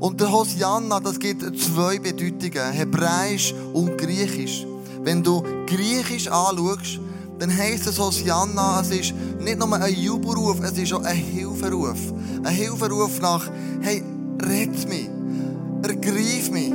Und 0.00 0.20
der 0.20 0.30
Hosianna, 0.30 1.00
das 1.00 1.18
gibt 1.18 1.42
zwei 1.58 1.98
Bedeutungen, 1.98 2.72
Hebräisch 2.72 3.54
und 3.72 3.96
Griechisch. 3.96 4.66
Wenn 5.02 5.22
du 5.22 5.42
Griechisch 5.66 6.28
anschaust, 6.28 7.00
dann 7.38 7.54
heisst 7.54 7.86
es 7.86 7.98
Hosianna, 7.98 8.80
es 8.80 8.90
ist 8.90 9.14
nicht 9.40 9.58
nur 9.58 9.72
ein 9.74 9.94
Jubelruf, 9.94 10.60
es 10.62 10.78
ist 10.78 10.92
auch 10.92 11.04
ein 11.04 11.16
Hilferuf. 11.16 11.98
Ein 12.42 12.54
Hilferuf 12.54 13.20
nach, 13.20 13.48
hey, 13.80 14.02
rett 14.42 14.88
mich, 14.88 15.08
ergreif 15.82 16.50
mich. 16.50 16.72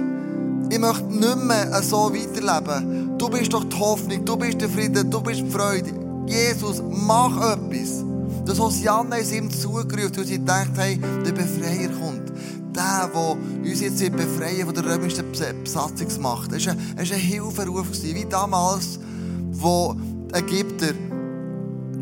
Ich 0.69 0.79
möchte 0.79 1.03
nicht 1.05 1.43
mehr 1.45 1.83
so 1.83 2.11
weiterleben. 2.13 3.17
Du 3.17 3.29
bist 3.29 3.51
doch 3.53 3.63
die 3.65 3.77
Hoffnung, 3.77 4.23
du 4.23 4.37
bist 4.37 4.61
der 4.61 4.69
Frieden, 4.69 5.09
du 5.09 5.19
bist 5.21 5.41
die 5.41 5.49
Freude. 5.49 5.91
Jesus, 6.27 6.81
mach 6.89 7.35
etwas. 7.53 8.03
Das 8.45 8.59
Hosianna 8.59 9.17
ist 9.17 9.33
ihm 9.33 9.51
zugerufen, 9.51 10.15
weil 10.15 10.25
sie 10.25 10.39
gedacht 10.39 10.71
hey, 10.77 10.99
der 11.25 11.31
Befreier 11.31 11.89
kommt. 11.89 12.31
Der, 12.73 13.09
der 13.13 13.69
uns 13.69 13.81
jetzt 13.81 13.99
befreien 14.11 14.65
von 14.65 14.73
der 14.73 14.85
römischen 14.85 15.25
Besatzungsmacht. 15.63 16.51
Es 16.53 16.65
war 16.67 16.73
ein, 16.73 16.97
ein 16.97 17.05
Hilferuf, 17.05 17.87
wie 18.01 18.25
damals, 18.25 18.99
wo 19.51 19.95
Ägypter 20.33 20.93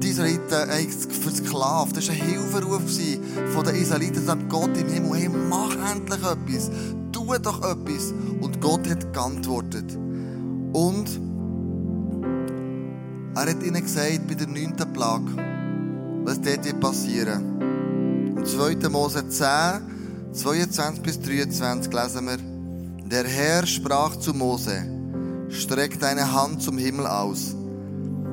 die 0.02 0.10
Israeliten 0.10 1.12
versklavt. 1.12 1.98
Das 1.98 2.08
war 2.08 2.16
ein 2.16 2.22
Hilferuf 2.22 2.82
von 3.54 3.64
den 3.66 3.76
Israeliten. 3.76 4.24
sagt 4.24 4.50
Gott 4.50 4.78
im 4.78 4.88
Himmel, 4.88 5.20
hey, 5.20 5.30
mach 5.30 5.76
endlich 5.92 6.20
etwas. 6.20 6.72
Tu 7.12 7.26
doch 7.42 7.60
etwas. 7.64 8.14
Und 8.42 8.62
Gott 8.62 8.88
hat 8.90 9.12
geantwortet. 9.14 9.98
Und 10.74 11.20
er 13.36 13.42
hat 13.42 13.64
ihnen 13.64 13.82
gesagt, 13.82 14.28
bei 14.28 14.36
der 14.36 14.48
neunten 14.48 14.94
Plage, 14.94 15.32
was 16.26 16.42
dort 16.42 16.80
passieren 16.80 18.36
Im 18.36 18.46
2. 18.46 18.90
Mose 18.90 19.28
10, 19.28 19.48
22 20.34 21.04
bis 21.04 21.20
23 21.22 21.94
lesen 21.94 22.26
wir, 22.28 22.38
der 23.10 23.28
Herr 23.28 23.66
sprach 23.66 24.16
zu 24.16 24.34
Mose, 24.34 24.86
streck 25.50 26.00
deine 26.00 26.34
Hand 26.34 26.62
zum 26.62 26.78
Himmel 26.78 27.08
aus 27.08 27.56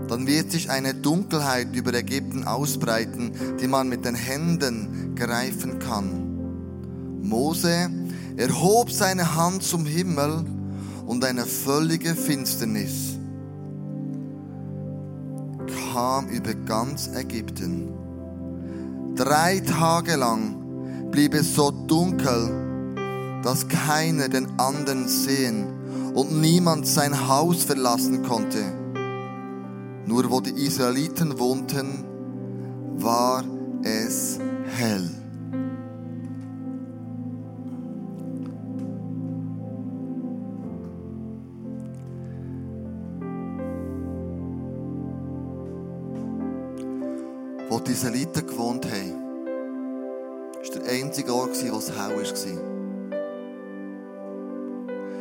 dann 0.08 0.26
wird 0.26 0.52
sich 0.52 0.70
eine 0.70 0.94
Dunkelheit 0.94 1.74
über 1.74 1.92
Ägypten 1.94 2.44
ausbreiten, 2.44 3.32
die 3.60 3.66
man 3.66 3.88
mit 3.88 4.04
den 4.04 4.14
Händen 4.14 5.14
greifen 5.16 5.78
kann. 5.78 7.22
Mose 7.22 7.90
erhob 8.36 8.90
seine 8.90 9.34
Hand 9.34 9.62
zum 9.62 9.84
Himmel 9.84 10.44
und 11.06 11.24
eine 11.24 11.44
völlige 11.44 12.14
Finsternis 12.14 13.18
kam 15.92 16.28
über 16.28 16.54
ganz 16.54 17.08
Ägypten. 17.08 17.88
Drei 19.16 19.60
Tage 19.60 20.16
lang 20.16 20.65
blieb 21.10 21.34
es 21.34 21.54
so 21.54 21.70
dunkel, 21.70 23.42
dass 23.42 23.68
keiner 23.68 24.28
den 24.28 24.58
anderen 24.58 25.08
sehen 25.08 26.12
und 26.14 26.40
niemand 26.40 26.86
sein 26.86 27.28
Haus 27.28 27.64
verlassen 27.64 28.22
konnte. 28.22 28.64
Nur 30.06 30.30
wo 30.30 30.40
die 30.40 30.50
Israeliten 30.50 31.38
wohnten, 31.38 32.04
war 32.96 33.44
es 33.82 34.38
hell. 34.76 35.10
Wo 47.68 47.80
die 47.80 47.92
Israeliten 47.92 48.46
gewohnt 48.46 48.86
haben, 48.86 49.25
einzige 50.88 51.34
Ort, 51.34 51.50
wo 51.70 51.78
es 51.78 51.90
hell 51.90 52.16
war. 52.16 52.26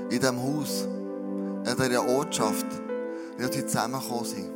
In 0.10 0.20
diesem 0.20 0.42
Haus, 0.42 0.88
in 1.66 1.76
dieser 1.76 2.08
Ortschaft, 2.08 2.66
wo 3.38 3.52
sie 3.52 3.66
zusammengekommen 3.66 4.26
sind. 4.26 4.50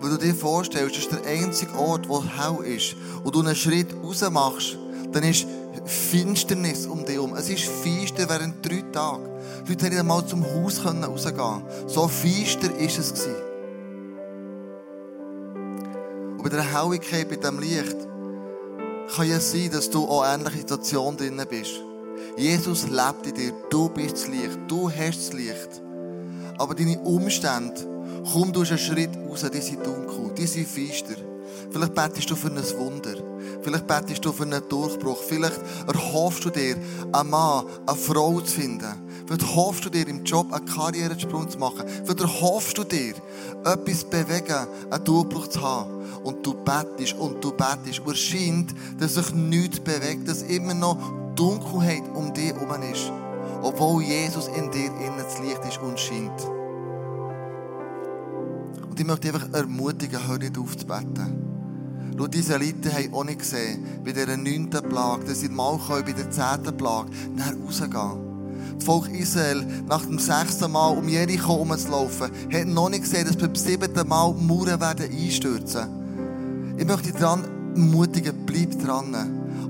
Wenn 0.00 0.10
du 0.10 0.16
dir 0.18 0.34
vorstellst, 0.34 0.96
das 0.96 1.04
ist 1.04 1.12
der 1.12 1.24
einzige 1.30 1.78
Ort, 1.78 2.08
wo 2.08 2.24
hell 2.24 2.64
ist, 2.64 2.96
und 3.22 3.34
du 3.34 3.40
einen 3.40 3.54
Schritt 3.54 3.94
raus 4.02 4.28
machst, 4.30 4.76
dann 5.12 5.22
ist 5.22 5.46
Finsternis 5.84 6.86
um 6.86 7.04
dich 7.04 7.14
herum. 7.14 7.34
Es 7.34 7.48
ist 7.48 7.64
finster 7.64 8.28
während 8.28 8.66
drei 8.66 8.82
Tagen. 8.92 9.28
Die 9.66 9.72
Leute 9.72 9.84
konnten 9.84 9.98
einmal 9.98 10.26
zum 10.26 10.44
Haus 10.44 10.84
rausgehen. 10.84 11.62
So 11.86 12.08
finster 12.08 12.70
war 12.70 12.80
es. 12.80 13.26
Und 16.36 16.42
bei 16.42 16.48
der 16.48 16.82
Helligkeit, 16.82 17.28
bei 17.28 17.36
diesem 17.36 17.60
Licht, 17.60 17.96
kann 19.14 19.28
ja 19.28 19.40
sein, 19.40 19.70
dass 19.70 19.90
du 19.90 20.06
auch 20.06 20.24
in 20.24 20.40
ähnliche 20.40 20.58
Situation 20.58 21.16
drin 21.16 21.42
bist. 21.48 21.80
Jesus 22.36 22.88
lebt 22.88 23.26
in 23.26 23.34
dir. 23.34 23.52
Du 23.68 23.88
bist 23.88 24.14
das 24.14 24.28
Licht. 24.28 24.58
Du 24.68 24.90
hast 24.90 25.18
das 25.18 25.32
Licht. 25.32 25.82
Aber 26.58 26.74
deine 26.74 26.98
Umstände, 27.00 27.74
komm 28.32 28.52
du 28.52 28.62
einen 28.62 28.78
Schritt 28.78 29.10
raus, 29.28 29.44
die 29.52 29.60
sind 29.60 29.84
dunkel, 29.84 30.32
die 30.36 30.46
sind 30.46 30.66
finster. 30.66 31.16
Vielleicht 31.70 31.94
betest 31.94 32.30
du 32.30 32.36
für 32.36 32.48
ein 32.48 32.78
Wunder. 32.78 33.14
Vielleicht 33.62 33.86
betest 33.86 34.24
du 34.24 34.32
für 34.32 34.44
einen 34.44 34.66
Durchbruch. 34.68 35.18
Vielleicht 35.26 35.60
erhoffst 35.86 36.44
du 36.44 36.50
dir, 36.50 36.76
einen 37.12 37.30
Mann, 37.30 37.66
eine 37.86 37.96
Frau 37.96 38.40
zu 38.40 38.60
finden. 38.60 38.94
Vielleicht 39.32 39.56
hoffst 39.56 39.82
du 39.86 39.88
dir 39.88 40.06
im 40.08 40.24
Job 40.24 40.52
einen 40.52 40.66
Karrieresprung 40.66 41.48
zu 41.48 41.58
machen. 41.58 41.86
Vielleicht 41.88 42.20
erhoffst 42.20 42.76
du 42.76 42.84
dir, 42.84 43.14
etwas 43.64 44.00
zu 44.00 44.10
bewegen, 44.10 44.66
einen 44.90 45.04
Durchbruch 45.04 45.46
zu 45.46 45.62
haben. 45.62 45.90
Und 46.22 46.44
du 46.44 46.52
betest 46.52 47.14
und 47.14 47.42
du 47.42 47.50
betest. 47.50 48.00
Und 48.00 48.12
es 48.12 48.18
scheint, 48.18 48.74
dass 48.98 49.14
sich 49.14 49.32
nichts 49.32 49.80
bewegt, 49.80 50.28
dass 50.28 50.42
immer 50.42 50.74
noch 50.74 50.98
Dunkelheit 51.34 52.02
um 52.14 52.34
dich 52.34 52.52
herum 52.52 52.82
ist. 52.92 53.10
Obwohl 53.62 54.02
Jesus 54.02 54.48
in 54.48 54.70
dir 54.70 54.88
innen 54.88 55.16
das 55.16 55.38
Licht 55.38 55.64
ist 55.66 55.80
und 55.80 55.98
scheint. 55.98 56.42
Und 58.90 59.00
ich 59.00 59.06
möchte 59.06 59.28
einfach 59.28 59.50
ermutigen, 59.54 60.28
hör 60.28 60.36
nicht 60.36 60.58
auf 60.58 60.76
zu 60.76 60.84
beten. 60.84 62.14
Schau, 62.18 62.26
die 62.26 62.40
Israeliten 62.40 62.92
haben 62.92 63.14
auch 63.14 63.24
nicht 63.24 63.38
gesehen, 63.38 63.82
bei 64.04 64.12
dieser 64.12 64.36
neunten 64.36 64.86
Plage, 64.90 65.24
dass 65.24 65.40
sie 65.40 65.48
mal 65.48 65.78
bei 65.88 66.12
der 66.12 66.30
zehnten 66.30 66.76
Plage 66.76 67.08
rausgehen. 67.38 68.31
Das 68.76 68.84
Volk 68.84 69.08
Israel, 69.08 69.64
nach 69.88 70.04
dem 70.04 70.18
sechsten 70.18 70.70
Mal 70.70 70.96
um 70.96 71.08
Jericho 71.08 71.54
herumzulaufen, 71.54 72.30
hat 72.52 72.66
noch 72.66 72.88
nicht 72.88 73.02
gesehen, 73.02 73.26
dass 73.26 73.36
beim 73.36 73.54
siebten 73.54 74.08
Mal 74.08 74.34
die 74.38 74.44
Mauern 74.44 74.80
werden 74.80 75.10
einstürzen. 75.10 76.76
Ich 76.78 76.86
möchte 76.86 77.12
dich 77.12 77.20
daran 77.20 77.44
ermutigen, 77.74 78.34
bleib 78.46 78.78
dran. 78.82 79.14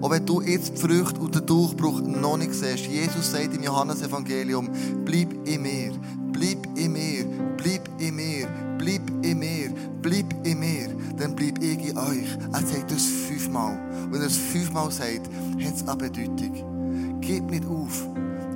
Auch 0.01 0.11
wenn 0.11 0.27
du 0.27 0.41
jetzt 0.41 0.73
die 0.73 0.81
Früchte 0.81 1.21
und 1.21 1.35
den 1.35 1.47
Durchbruch 1.47 2.01
noch 2.01 2.37
nicht 2.37 2.55
siehst. 2.55 2.87
Jesus 2.87 3.31
sagt 3.31 3.55
im 3.55 3.63
Johannesevangelium, 3.63 4.69
bleib 5.05 5.33
in 5.47 5.63
mir, 5.63 5.93
bleib 6.33 6.67
in 6.77 6.93
mir, 6.93 7.25
bleib 7.57 7.89
in 7.99 8.17
mir, 8.17 8.49
bleib 8.79 9.03
in 9.23 9.39
mir, 9.39 9.71
bleib 10.03 10.35
in 10.45 10.59
mir, 10.59 10.89
dann 11.17 11.37
bleib 11.37 11.63
ich 11.63 11.89
in 11.89 11.97
euch. 11.97 12.37
Er 12.53 12.61
sagt 12.61 12.91
das 12.91 13.05
fünfmal. 13.05 13.79
Wenn 14.11 14.21
er 14.21 14.27
es 14.27 14.37
fünfmal 14.37 14.91
sagt, 14.91 15.31
hat 15.65 15.75
es 15.75 15.87
eine 15.87 15.97
Bedeutung. 15.97 17.21
Gib 17.21 17.51
nicht 17.51 17.67
auf, 17.67 18.05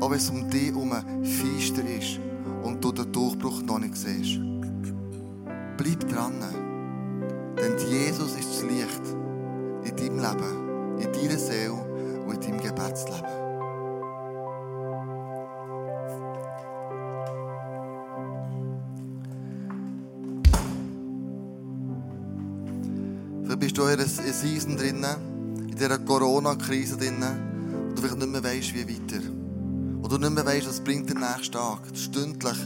auch 0.06 0.10
wenn 0.12 0.18
es 0.18 0.30
um 0.30 0.48
dich 0.48 0.68
herum 0.68 0.92
feister 1.24 1.82
ist 1.84 2.20
und 2.62 2.84
du 2.84 2.92
den 2.92 3.10
Durchbruch 3.10 3.60
noch 3.62 3.80
nicht 3.80 3.96
siehst. 3.96 4.38
Bleib 5.76 6.08
dran, 6.08 6.34
denn 7.58 7.76
Jesus 7.90 8.36
ist 8.36 8.50
das 8.50 8.62
Licht 8.62 9.02
in 9.82 9.96
deinem 9.96 10.18
Leben, 10.20 11.00
in 11.00 11.12
deiner 11.12 11.38
Seele 11.38 11.72
und 12.24 12.34
in 12.34 12.40
deinem 12.40 12.60
Gebetsleben. 12.60 13.46
Bist 23.58 23.78
du 23.78 23.82
in 23.82 23.88
einer 23.88 24.04
Season 24.06 24.76
drin, 24.76 25.04
in 25.58 25.74
dieser 25.74 25.98
Corona-Krise 25.98 26.96
drin, 26.96 27.14
und 27.88 27.98
du 27.98 28.02
vielleicht 28.02 28.18
nicht 28.18 28.30
mehr 28.30 28.44
weißt, 28.44 28.74
wie 28.74 28.86
weiter. 28.86 29.35
Und 30.02 30.12
du 30.12 30.18
nicht 30.18 30.30
mehr 30.30 30.46
weißt, 30.46 30.68
was 30.68 30.80
bringt 30.80 31.08
der 31.08 31.16
nächste 31.16 31.52
Tag. 31.52 31.80
Stündlich 31.94 32.56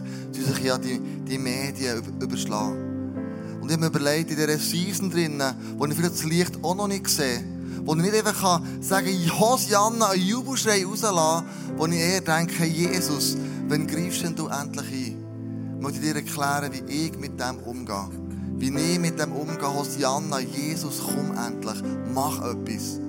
die 0.40 0.52
sich 0.52 0.64
ja 0.64 0.78
die, 0.78 0.98
die 0.98 1.38
Medien 1.38 2.02
überschlagen. 2.20 3.58
Und 3.60 3.68
ich 3.68 3.72
habe 3.72 3.80
mir 3.80 3.86
überlegt, 3.86 4.30
in 4.30 4.36
dieser 4.36 4.58
Season 4.58 5.10
drin, 5.10 5.42
wo 5.76 5.86
ich 5.86 5.94
vielleicht 5.94 6.14
das 6.14 6.24
Licht 6.24 6.58
auch 6.62 6.74
noch 6.74 6.88
nicht 6.88 7.08
sehe, 7.08 7.44
wo 7.84 7.94
ich 7.94 8.02
nicht 8.02 8.14
einfach 8.14 8.40
kann 8.40 8.82
sagen 8.82 9.06
kann, 9.06 9.40
Hosianna, 9.40 10.10
einen 10.10 10.22
Jubelschrei 10.22 10.84
rauslassen, 10.84 11.46
wo 11.76 11.86
ich 11.86 11.94
eher 11.94 12.20
denke, 12.20 12.64
Jesus, 12.64 13.36
wann 13.68 13.86
greifst 13.86 14.22
denn 14.22 14.34
du 14.34 14.48
endlich 14.48 14.86
ein? 14.86 15.76
Ich 15.76 15.82
möchte 15.82 16.00
dir 16.00 16.16
erklären, 16.16 16.72
wie 16.72 17.06
ich 17.06 17.18
mit 17.18 17.40
dem 17.40 17.58
umgehe. 17.58 18.08
Wie 18.56 18.68
ich 18.68 18.98
mit 18.98 19.18
dem 19.18 19.32
umgehe, 19.32 19.74
Hosianna, 19.74 20.40
Jesus, 20.40 21.02
komm 21.04 21.36
endlich, 21.36 21.82
mach 22.12 22.42
etwas. 22.44 23.00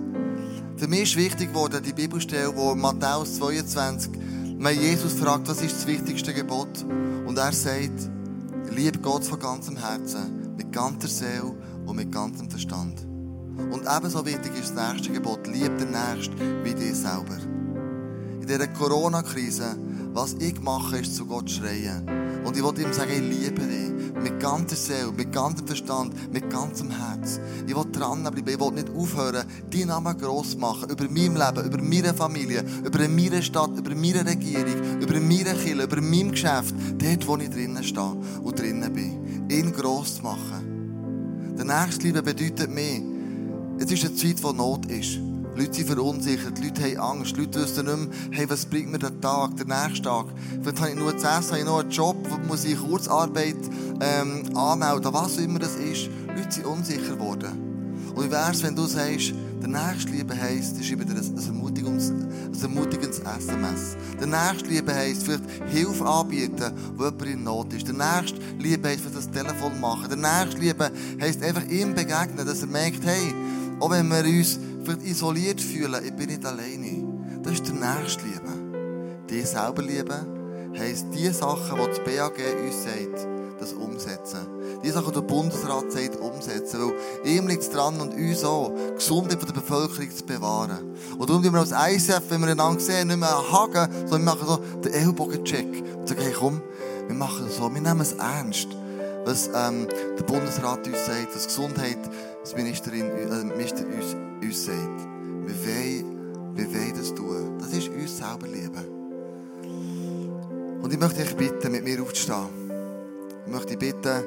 Für 0.78 0.88
mich 0.88 1.04
ist 1.04 1.16
wichtig 1.16 1.50
geworden, 1.50 1.82
die 1.84 1.94
Bibelstelle, 1.94 2.56
wo 2.56 2.74
Matthäus 2.74 3.36
22, 3.38 4.12
wenn 4.58 4.82
Jesus 4.82 5.14
fragt, 5.14 5.48
was 5.48 5.62
ist 5.62 5.76
das 5.76 5.88
wichtigste 5.88 6.34
Gebot? 6.34 6.84
Und 7.26 7.38
er 7.38 7.52
sagt, 7.52 8.10
lieb 8.72 9.02
Gott 9.02 9.24
von 9.24 9.40
ganzem 9.40 9.78
Herzen, 9.78 10.56
mit 10.58 10.72
ganzer 10.72 11.08
Seele 11.08 11.56
und 11.86 11.96
mit 11.96 12.12
ganzem 12.12 12.50
Verstand. 12.50 13.06
Und 13.72 13.84
ebenso 13.86 14.26
wichtig 14.26 14.52
ist 14.60 14.76
das 14.76 14.94
nächste 14.94 15.14
Gebot, 15.14 15.48
lieb 15.48 15.78
den 15.78 15.92
Nächsten 15.92 16.64
wie 16.64 16.74
dich 16.74 16.96
selber. 16.96 17.38
In 18.40 18.48
dieser 18.48 18.68
Corona-Krise, 18.68 19.78
was 20.14 20.34
ich 20.40 20.60
mache, 20.62 20.98
ist 20.98 21.16
zu 21.16 21.26
Gott 21.26 21.50
schreien. 21.50 22.08
Und 22.44 22.58
ich 22.58 22.64
wollte 22.64 22.82
ihm 22.82 22.94
sagen, 22.94 23.12
ich 23.12 23.40
liebe 23.40 23.62
dich. 23.62 23.92
Mit 24.24 24.40
ganzer 24.40 24.76
Seele, 24.76 25.12
mit 25.12 25.32
ganzem 25.32 25.66
Verstand, 25.66 26.34
mit 26.34 26.50
ganzem 26.50 26.92
Herz. 26.92 27.40
Ich 27.68 27.76
will 27.76 27.86
dranbleiben, 27.92 28.48
ich 28.48 28.60
will 28.60 28.72
nicht 28.72 28.90
aufhören, 28.90 29.46
deinen 29.70 29.88
Namen 29.88 30.18
gross 30.18 30.56
machen. 30.56 30.90
Über 30.90 31.06
mein 31.06 31.36
Leben, 31.36 31.66
über 31.66 31.82
meine 31.82 32.14
Familie, 32.14 32.64
über 32.86 33.08
meine 33.08 33.42
Stadt, 33.42 33.78
über 33.78 33.96
meine 33.96 34.26
Regierung, 34.26 35.02
über 35.02 35.20
meine 35.20 35.56
Kirche, 35.56 35.84
über 35.84 36.02
mein 36.02 36.32
Geschäft. 36.32 36.76
Dort, 36.98 37.28
wo 37.28 37.38
ich 37.38 37.50
drinnen 37.50 37.84
stehe 37.84 38.16
und 38.44 38.60
drinnen 38.60 38.94
bin. 38.94 39.50
Ihn 39.50 39.72
gross 39.74 40.18
zu 40.18 40.24
machen. 40.24 41.56
Der 41.58 41.66
Nächstliebe 41.66 42.22
bedeutet 42.22 42.70
mehr. 42.70 43.02
Es 43.80 43.92
ist 43.92 44.06
eine 44.06 44.16
Zeit, 44.16 44.44
wo 44.44 44.52
Not 44.52 44.86
ist. 44.88 45.20
Leute 45.56 45.74
sind 45.74 45.88
verunsichert, 45.88 46.64
Leute 46.64 46.82
haben 46.84 47.20
Angst, 47.20 47.38
Leute 47.38 47.62
wissen 47.62 47.86
nicht 47.86 47.98
mehr, 47.98 48.40
hey, 48.40 48.50
was 48.50 48.66
bringt 48.66 48.92
mir 48.92 49.00
der 49.00 49.20
Tag, 49.20 49.58
der 49.58 49.66
nächste 49.66 50.04
Tag? 50.04 50.28
Vielleicht 50.62 50.80
habe 50.80 50.90
ich 50.92 50.96
nur 50.96 51.18
zu 51.18 51.28
essen, 51.28 51.50
habe 51.50 51.60
ich 51.60 51.66
noch 51.66 51.80
einen 51.80 51.92
Job, 51.92 52.16
muss 52.48 52.64
ich 52.64 52.80
Kurzarbeit 52.80 53.58
ähm, 54.00 54.56
anmelden, 54.56 55.14
was 55.14 55.38
immer 55.38 55.60
das 55.60 55.76
ist. 55.76 56.10
Leute 56.28 56.52
sind 56.52 56.66
unsicher 56.66 57.16
geworden. 57.16 57.72
Und 58.16 58.26
wie 58.26 58.32
wäre 58.32 58.52
es, 58.52 58.64
wenn 58.64 58.76
du 58.76 58.86
sagst, 58.86 59.34
der 59.62 59.70
Nächstliebe 59.70 60.36
heisst, 60.36 60.74
das 60.74 60.82
ist 60.82 60.92
wieder 60.92 61.12
ein, 61.12 61.18
ein, 61.18 62.62
ermutigendes, 62.62 63.20
SMS. 63.20 63.96
Der 64.20 64.28
Nächstliebe 64.28 64.94
heisst, 64.94 65.24
vielleicht 65.24 65.44
Hilfe 65.68 66.06
anbieten, 66.06 66.74
wo 66.96 67.06
jemand 67.06 67.26
in 67.26 67.44
Not 67.44 67.74
ist. 67.74 67.88
Der 67.88 67.94
Nächstliebe 67.94 68.88
heisst, 68.88 69.02
vielleicht 69.02 69.18
das 69.18 69.30
Telefon 69.30 69.80
machen. 69.80 70.10
Der 70.10 70.18
Nächstliebe 70.18 70.92
heisst 71.20 71.44
einfach 71.44 71.64
ihm 71.70 71.94
begegnen, 71.94 72.46
dass 72.46 72.62
er 72.62 72.68
merkt, 72.68 73.06
hey, 73.06 73.34
auch 73.80 73.92
wenn 73.92 74.08
wir 74.10 74.24
uns 74.26 74.60
vielleicht 74.84 75.04
isoliert 75.04 75.62
fühlen, 75.62 76.02
ich 76.04 76.14
bin 76.14 76.28
nicht 76.28 76.46
alleine. 76.46 77.08
Das 77.44 77.54
ist 77.54 77.68
der 77.68 77.76
Nächstliebe. 77.76 78.50
Die 79.30 79.42
selber 79.42 79.82
lieben 79.82 80.42
heisst, 80.78 81.08
die 81.14 81.30
Sachen, 81.30 81.78
die 81.78 81.88
das 81.88 82.00
BAG 82.00 82.38
uns 82.64 82.84
sagt, 82.84 83.28
das 83.60 83.74
umsetzen. 83.74 84.40
Die 84.84 84.90
Sachen, 84.90 85.08
die 85.08 85.14
der 85.14 85.22
Bundesrat 85.22 85.92
sagt, 85.92 86.16
umsetzen. 86.16 86.80
Weil 86.82 87.32
ihm 87.32 87.48
liegt 87.48 87.64
es 87.64 87.70
dran 87.70 88.00
und 88.02 88.14
uns 88.14 88.44
auch, 88.44 88.72
die 88.72 88.96
Gesundheit 88.96 89.42
der 89.42 89.54
Bevölkerung 89.54 90.10
zu 90.10 90.26
bewahren. 90.26 90.96
Und 91.18 91.30
darum 91.30 91.44
tun 91.44 91.54
wir 91.54 91.60
als 91.60 91.72
ICF, 91.72 92.24
wenn 92.30 92.42
wir 92.42 92.52
einander 92.52 92.80
sehen, 92.80 93.10
nicht 93.10 93.20
mehr 93.20 93.52
haken, 93.52 93.92
sondern 94.08 94.22
wir 94.22 94.36
machen 94.36 94.48
so 94.48 94.58
den 94.82 94.94
Ellbogencheck. 94.94 95.84
Und 95.98 96.08
sagen, 96.08 96.22
hey, 96.22 96.34
komm, 96.38 96.62
wir 97.08 97.16
machen 97.16 97.46
das 97.46 97.58
so, 97.58 97.74
wir 97.74 97.82
nehmen 97.82 98.02
es 98.02 98.14
ernst. 98.14 98.68
Was 99.24 99.48
ähm, 99.54 99.88
der 100.18 100.24
Bundesrat 100.24 100.88
uns 100.88 101.06
sagt, 101.06 101.36
was 101.36 101.46
Gesundheit, 101.46 102.00
das 102.42 102.56
Ministerin, 102.56 103.06
äh, 103.06 103.44
Minister 103.44 103.86
uns, 103.86 104.16
uns 104.42 104.66
sagt. 104.66 105.08
Wir 105.46 105.56
wollen, 105.66 106.56
wir 106.56 106.74
wollen 106.74 106.94
das 106.98 107.14
tun. 107.14 107.58
Das 107.60 107.74
ist 107.74 107.90
uns 107.90 108.18
selber 108.18 108.48
lieben. 108.48 109.02
Und 110.82 110.92
ich 110.92 111.00
möchte 111.00 111.22
dich 111.22 111.36
bitten, 111.36 111.72
mit 111.72 111.84
mir 111.84 112.02
aufzustehen. 112.02 112.50
Ich 113.46 113.52
möchte 113.52 113.78
dich 113.78 113.80
bitten, 113.80 114.24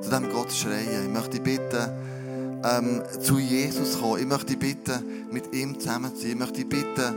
zu 0.00 0.10
diesem 0.10 0.30
Gott 0.30 0.52
schreien. 0.52 1.04
Ich 1.04 1.12
möchte 1.12 1.30
dich 1.38 1.42
bitten, 1.42 1.90
ähm, 2.64 3.02
zu 3.20 3.38
Jesus 3.38 4.00
kommen. 4.00 4.20
Ich 4.20 4.26
möchte 4.26 4.56
dich 4.56 4.58
bitten, 4.58 5.28
mit 5.30 5.54
ihm 5.54 5.78
zusammen 5.78 6.14
zu 6.14 6.22
sein. 6.22 6.30
Ich 6.30 6.38
möchte 6.38 6.64
dich 6.64 6.68
bitten, 6.68 7.14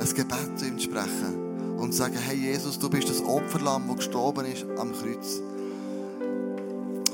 ein 0.00 0.14
Gebet 0.14 0.58
zu 0.58 0.66
ihm 0.66 0.78
zu 0.78 0.84
sprechen. 0.84 1.76
Und 1.76 1.92
zu 1.92 1.98
sagen, 1.98 2.16
hey 2.16 2.36
Jesus, 2.36 2.78
du 2.78 2.88
bist 2.88 3.08
das 3.08 3.22
Opferlamm, 3.22 3.86
das 3.88 3.96
gestorben 3.98 4.46
ist 4.46 4.64
am 4.78 4.92
Kreuz. 4.92 5.40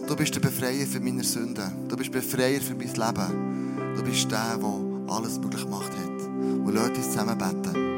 Du 0.07 0.15
bist 0.15 0.35
der 0.35 0.41
Befreier 0.41 0.87
für 0.87 1.01
meine 1.01 1.25
Sünden. 1.25 1.89
Du 1.89 1.97
bist 1.97 2.13
Befreier 2.13 2.61
für 2.61 2.75
mein 2.75 2.89
Leben. 2.89 3.97
Du 3.97 4.03
bist 4.03 4.31
der, 4.31 4.59
der 4.59 5.15
alles 5.15 5.39
möglich 5.39 5.65
gemacht 5.65 5.91
hat. 5.93 6.29
Und 6.29 6.75
Leute 6.75 6.99
uns 6.99 7.11
zusammen 7.11 7.39
beten. 7.39 7.95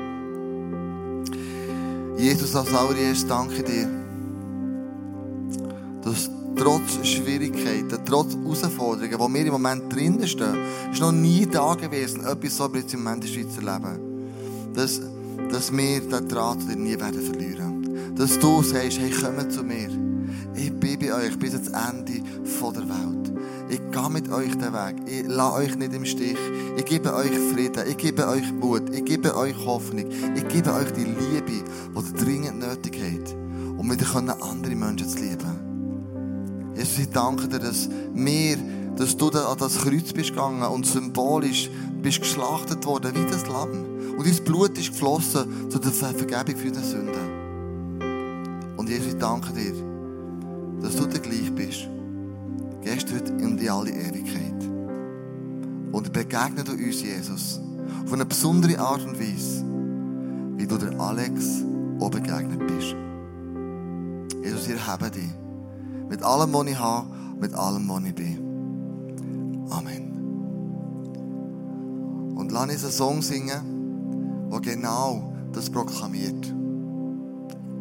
Jesus, 2.17 2.55
als 2.55 2.73
allererstes 2.73 3.27
danke 3.27 3.63
dir, 3.65 3.89
dass 6.03 6.31
trotz 6.57 7.05
Schwierigkeiten, 7.05 7.99
trotz 8.05 8.37
Herausforderungen, 8.37 9.19
wo 9.19 9.29
wir 9.29 9.45
im 9.45 9.53
Moment 9.53 9.93
drinnen 9.93 10.29
stehen, 10.29 10.57
ist 10.93 11.01
noch 11.01 11.11
nie 11.13 11.45
da 11.45 11.75
gewesen, 11.75 12.25
etwas 12.25 12.57
so 12.57 12.73
wie 12.73 12.79
jetzt 12.79 12.95
im 12.95 13.03
Moment 13.03 13.25
in 13.25 13.33
der 13.33 13.41
Schweiz 13.41 13.57
erleben. 13.57 13.99
Dass, 14.75 15.01
dass 15.51 15.77
wir 15.77 16.01
den 16.01 16.29
Draht 16.29 16.65
nie 16.77 16.99
werden 16.99 17.21
verlieren. 17.21 18.15
Dass 18.15 18.39
du 18.39 18.63
sagst, 18.63 19.01
hey, 19.01 19.11
komm 19.11 19.51
zu 19.51 19.65
mir. 19.65 20.06
Ich 20.57 20.73
bin 20.73 20.99
bei 20.99 21.15
euch 21.15 21.39
bis 21.39 21.53
ans 21.53 21.69
Ende 21.69 22.23
der 22.23 22.89
Welt. 22.89 23.33
Ich 23.69 23.81
gehe 23.91 24.11
mit 24.11 24.31
euch 24.31 24.55
den 24.57 24.73
Weg. 24.73 24.97
Ich 25.07 25.27
lasse 25.27 25.57
euch 25.57 25.77
nicht 25.77 25.93
im 25.93 26.05
Stich. 26.05 26.39
Ich 26.77 26.85
gebe 26.85 27.15
euch 27.15 27.31
Frieden. 27.53 27.83
Ich 27.89 27.97
gebe 27.97 28.27
euch 28.27 28.53
Mut. 28.53 28.89
Ich 28.95 29.05
gebe 29.05 29.37
euch 29.37 29.57
Hoffnung. 29.67 30.07
Ich 30.35 30.49
gebe 30.49 30.73
euch 30.73 30.93
die 30.93 31.05
Liebe, 31.05 31.43
die 31.47 31.63
ihr 31.95 32.25
dringend 32.25 32.61
nötig 32.61 32.99
habt, 33.03 33.35
um 33.77 33.91
wieder 33.91 34.07
andere 34.17 34.75
Menschen 34.75 35.09
zu 35.09 35.19
lieben. 35.19 36.75
Jesus, 36.75 36.99
ich 37.01 37.11
danke 37.11 37.49
dir, 37.49 37.59
dass 37.59 37.89
wir, 38.15 38.57
dass 38.97 39.17
du 39.17 39.29
an 39.31 39.59
das 39.59 39.79
Kreuz 39.79 40.13
bist 40.13 40.31
gegangen 40.31 40.63
und 40.63 40.87
symbolisch 40.87 41.71
bist 42.03 42.21
geschlachtet 42.21 42.87
worden 42.87 43.13
wie 43.15 43.31
das 43.31 43.47
Lamm. 43.47 44.17
Und 44.17 44.27
dein 44.27 44.45
Blut 44.45 44.79
ist 44.79 44.93
geflossen 44.93 45.71
zu 45.71 45.79
der 45.79 45.93
Vergebung 45.93 46.57
für 46.57 46.71
die 46.71 46.81
Sünden. 46.81 48.77
Und 48.77 48.89
Jesus, 48.89 49.09
ich 49.09 49.19
danke 49.19 49.53
dir, 49.53 49.96
dass 50.81 50.97
du 50.97 51.07
der 51.07 51.21
gleich 51.21 51.55
bist. 51.55 51.89
Gestern 52.83 53.41
und 53.43 53.61
in 53.61 53.69
alle 53.69 53.91
Ewigkeit. 53.91 54.65
Und 55.93 56.13
begegne 56.13 56.63
du 56.65 56.73
uns, 56.73 57.03
Jesus, 57.03 57.61
auf 58.05 58.13
eine 58.13 58.27
besondere 58.27 58.79
Art 58.79 59.05
und 59.05 59.19
Weise, 59.19 59.65
wie 60.57 60.67
du 60.67 60.77
der 60.77 60.99
Alex 61.01 61.65
auch 62.01 62.11
begegnet 62.11 62.67
bist. 62.67 62.95
Jesus, 64.43 64.69
wir 64.69 64.87
haben 64.87 65.11
dich. 65.11 65.35
Mit 66.09 66.23
allem, 66.23 66.53
was 66.53 66.67
ich 66.67 66.79
habe, 66.79 67.09
mit 67.41 67.55
allem, 67.55 67.89
was 67.89 68.05
ich 68.05 68.15
bin. 68.15 69.67
Amen. 69.71 70.13
Und 72.37 72.53
lass 72.53 72.71
uns 72.71 72.85
einen 72.85 72.93
Song 72.93 73.23
singen, 73.23 74.49
der 74.51 74.61
genau 74.61 75.33
das 75.53 75.71
proklamiert. 75.71 76.55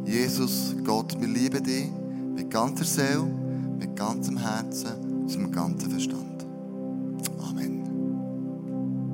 Jesus, 0.06 0.76
Gott, 0.84 1.20
wir 1.20 1.28
lieben 1.28 1.64
dich 1.64 1.92
mit 2.36 2.52
ganzer 2.52 2.84
Seele, 2.84 3.24
mit 3.80 3.96
ganzem 3.96 4.38
Herzen, 4.38 5.26
mit 5.26 5.54
ganzem 5.54 5.90
Verstand. 5.90 6.46
Amen. 7.40 7.85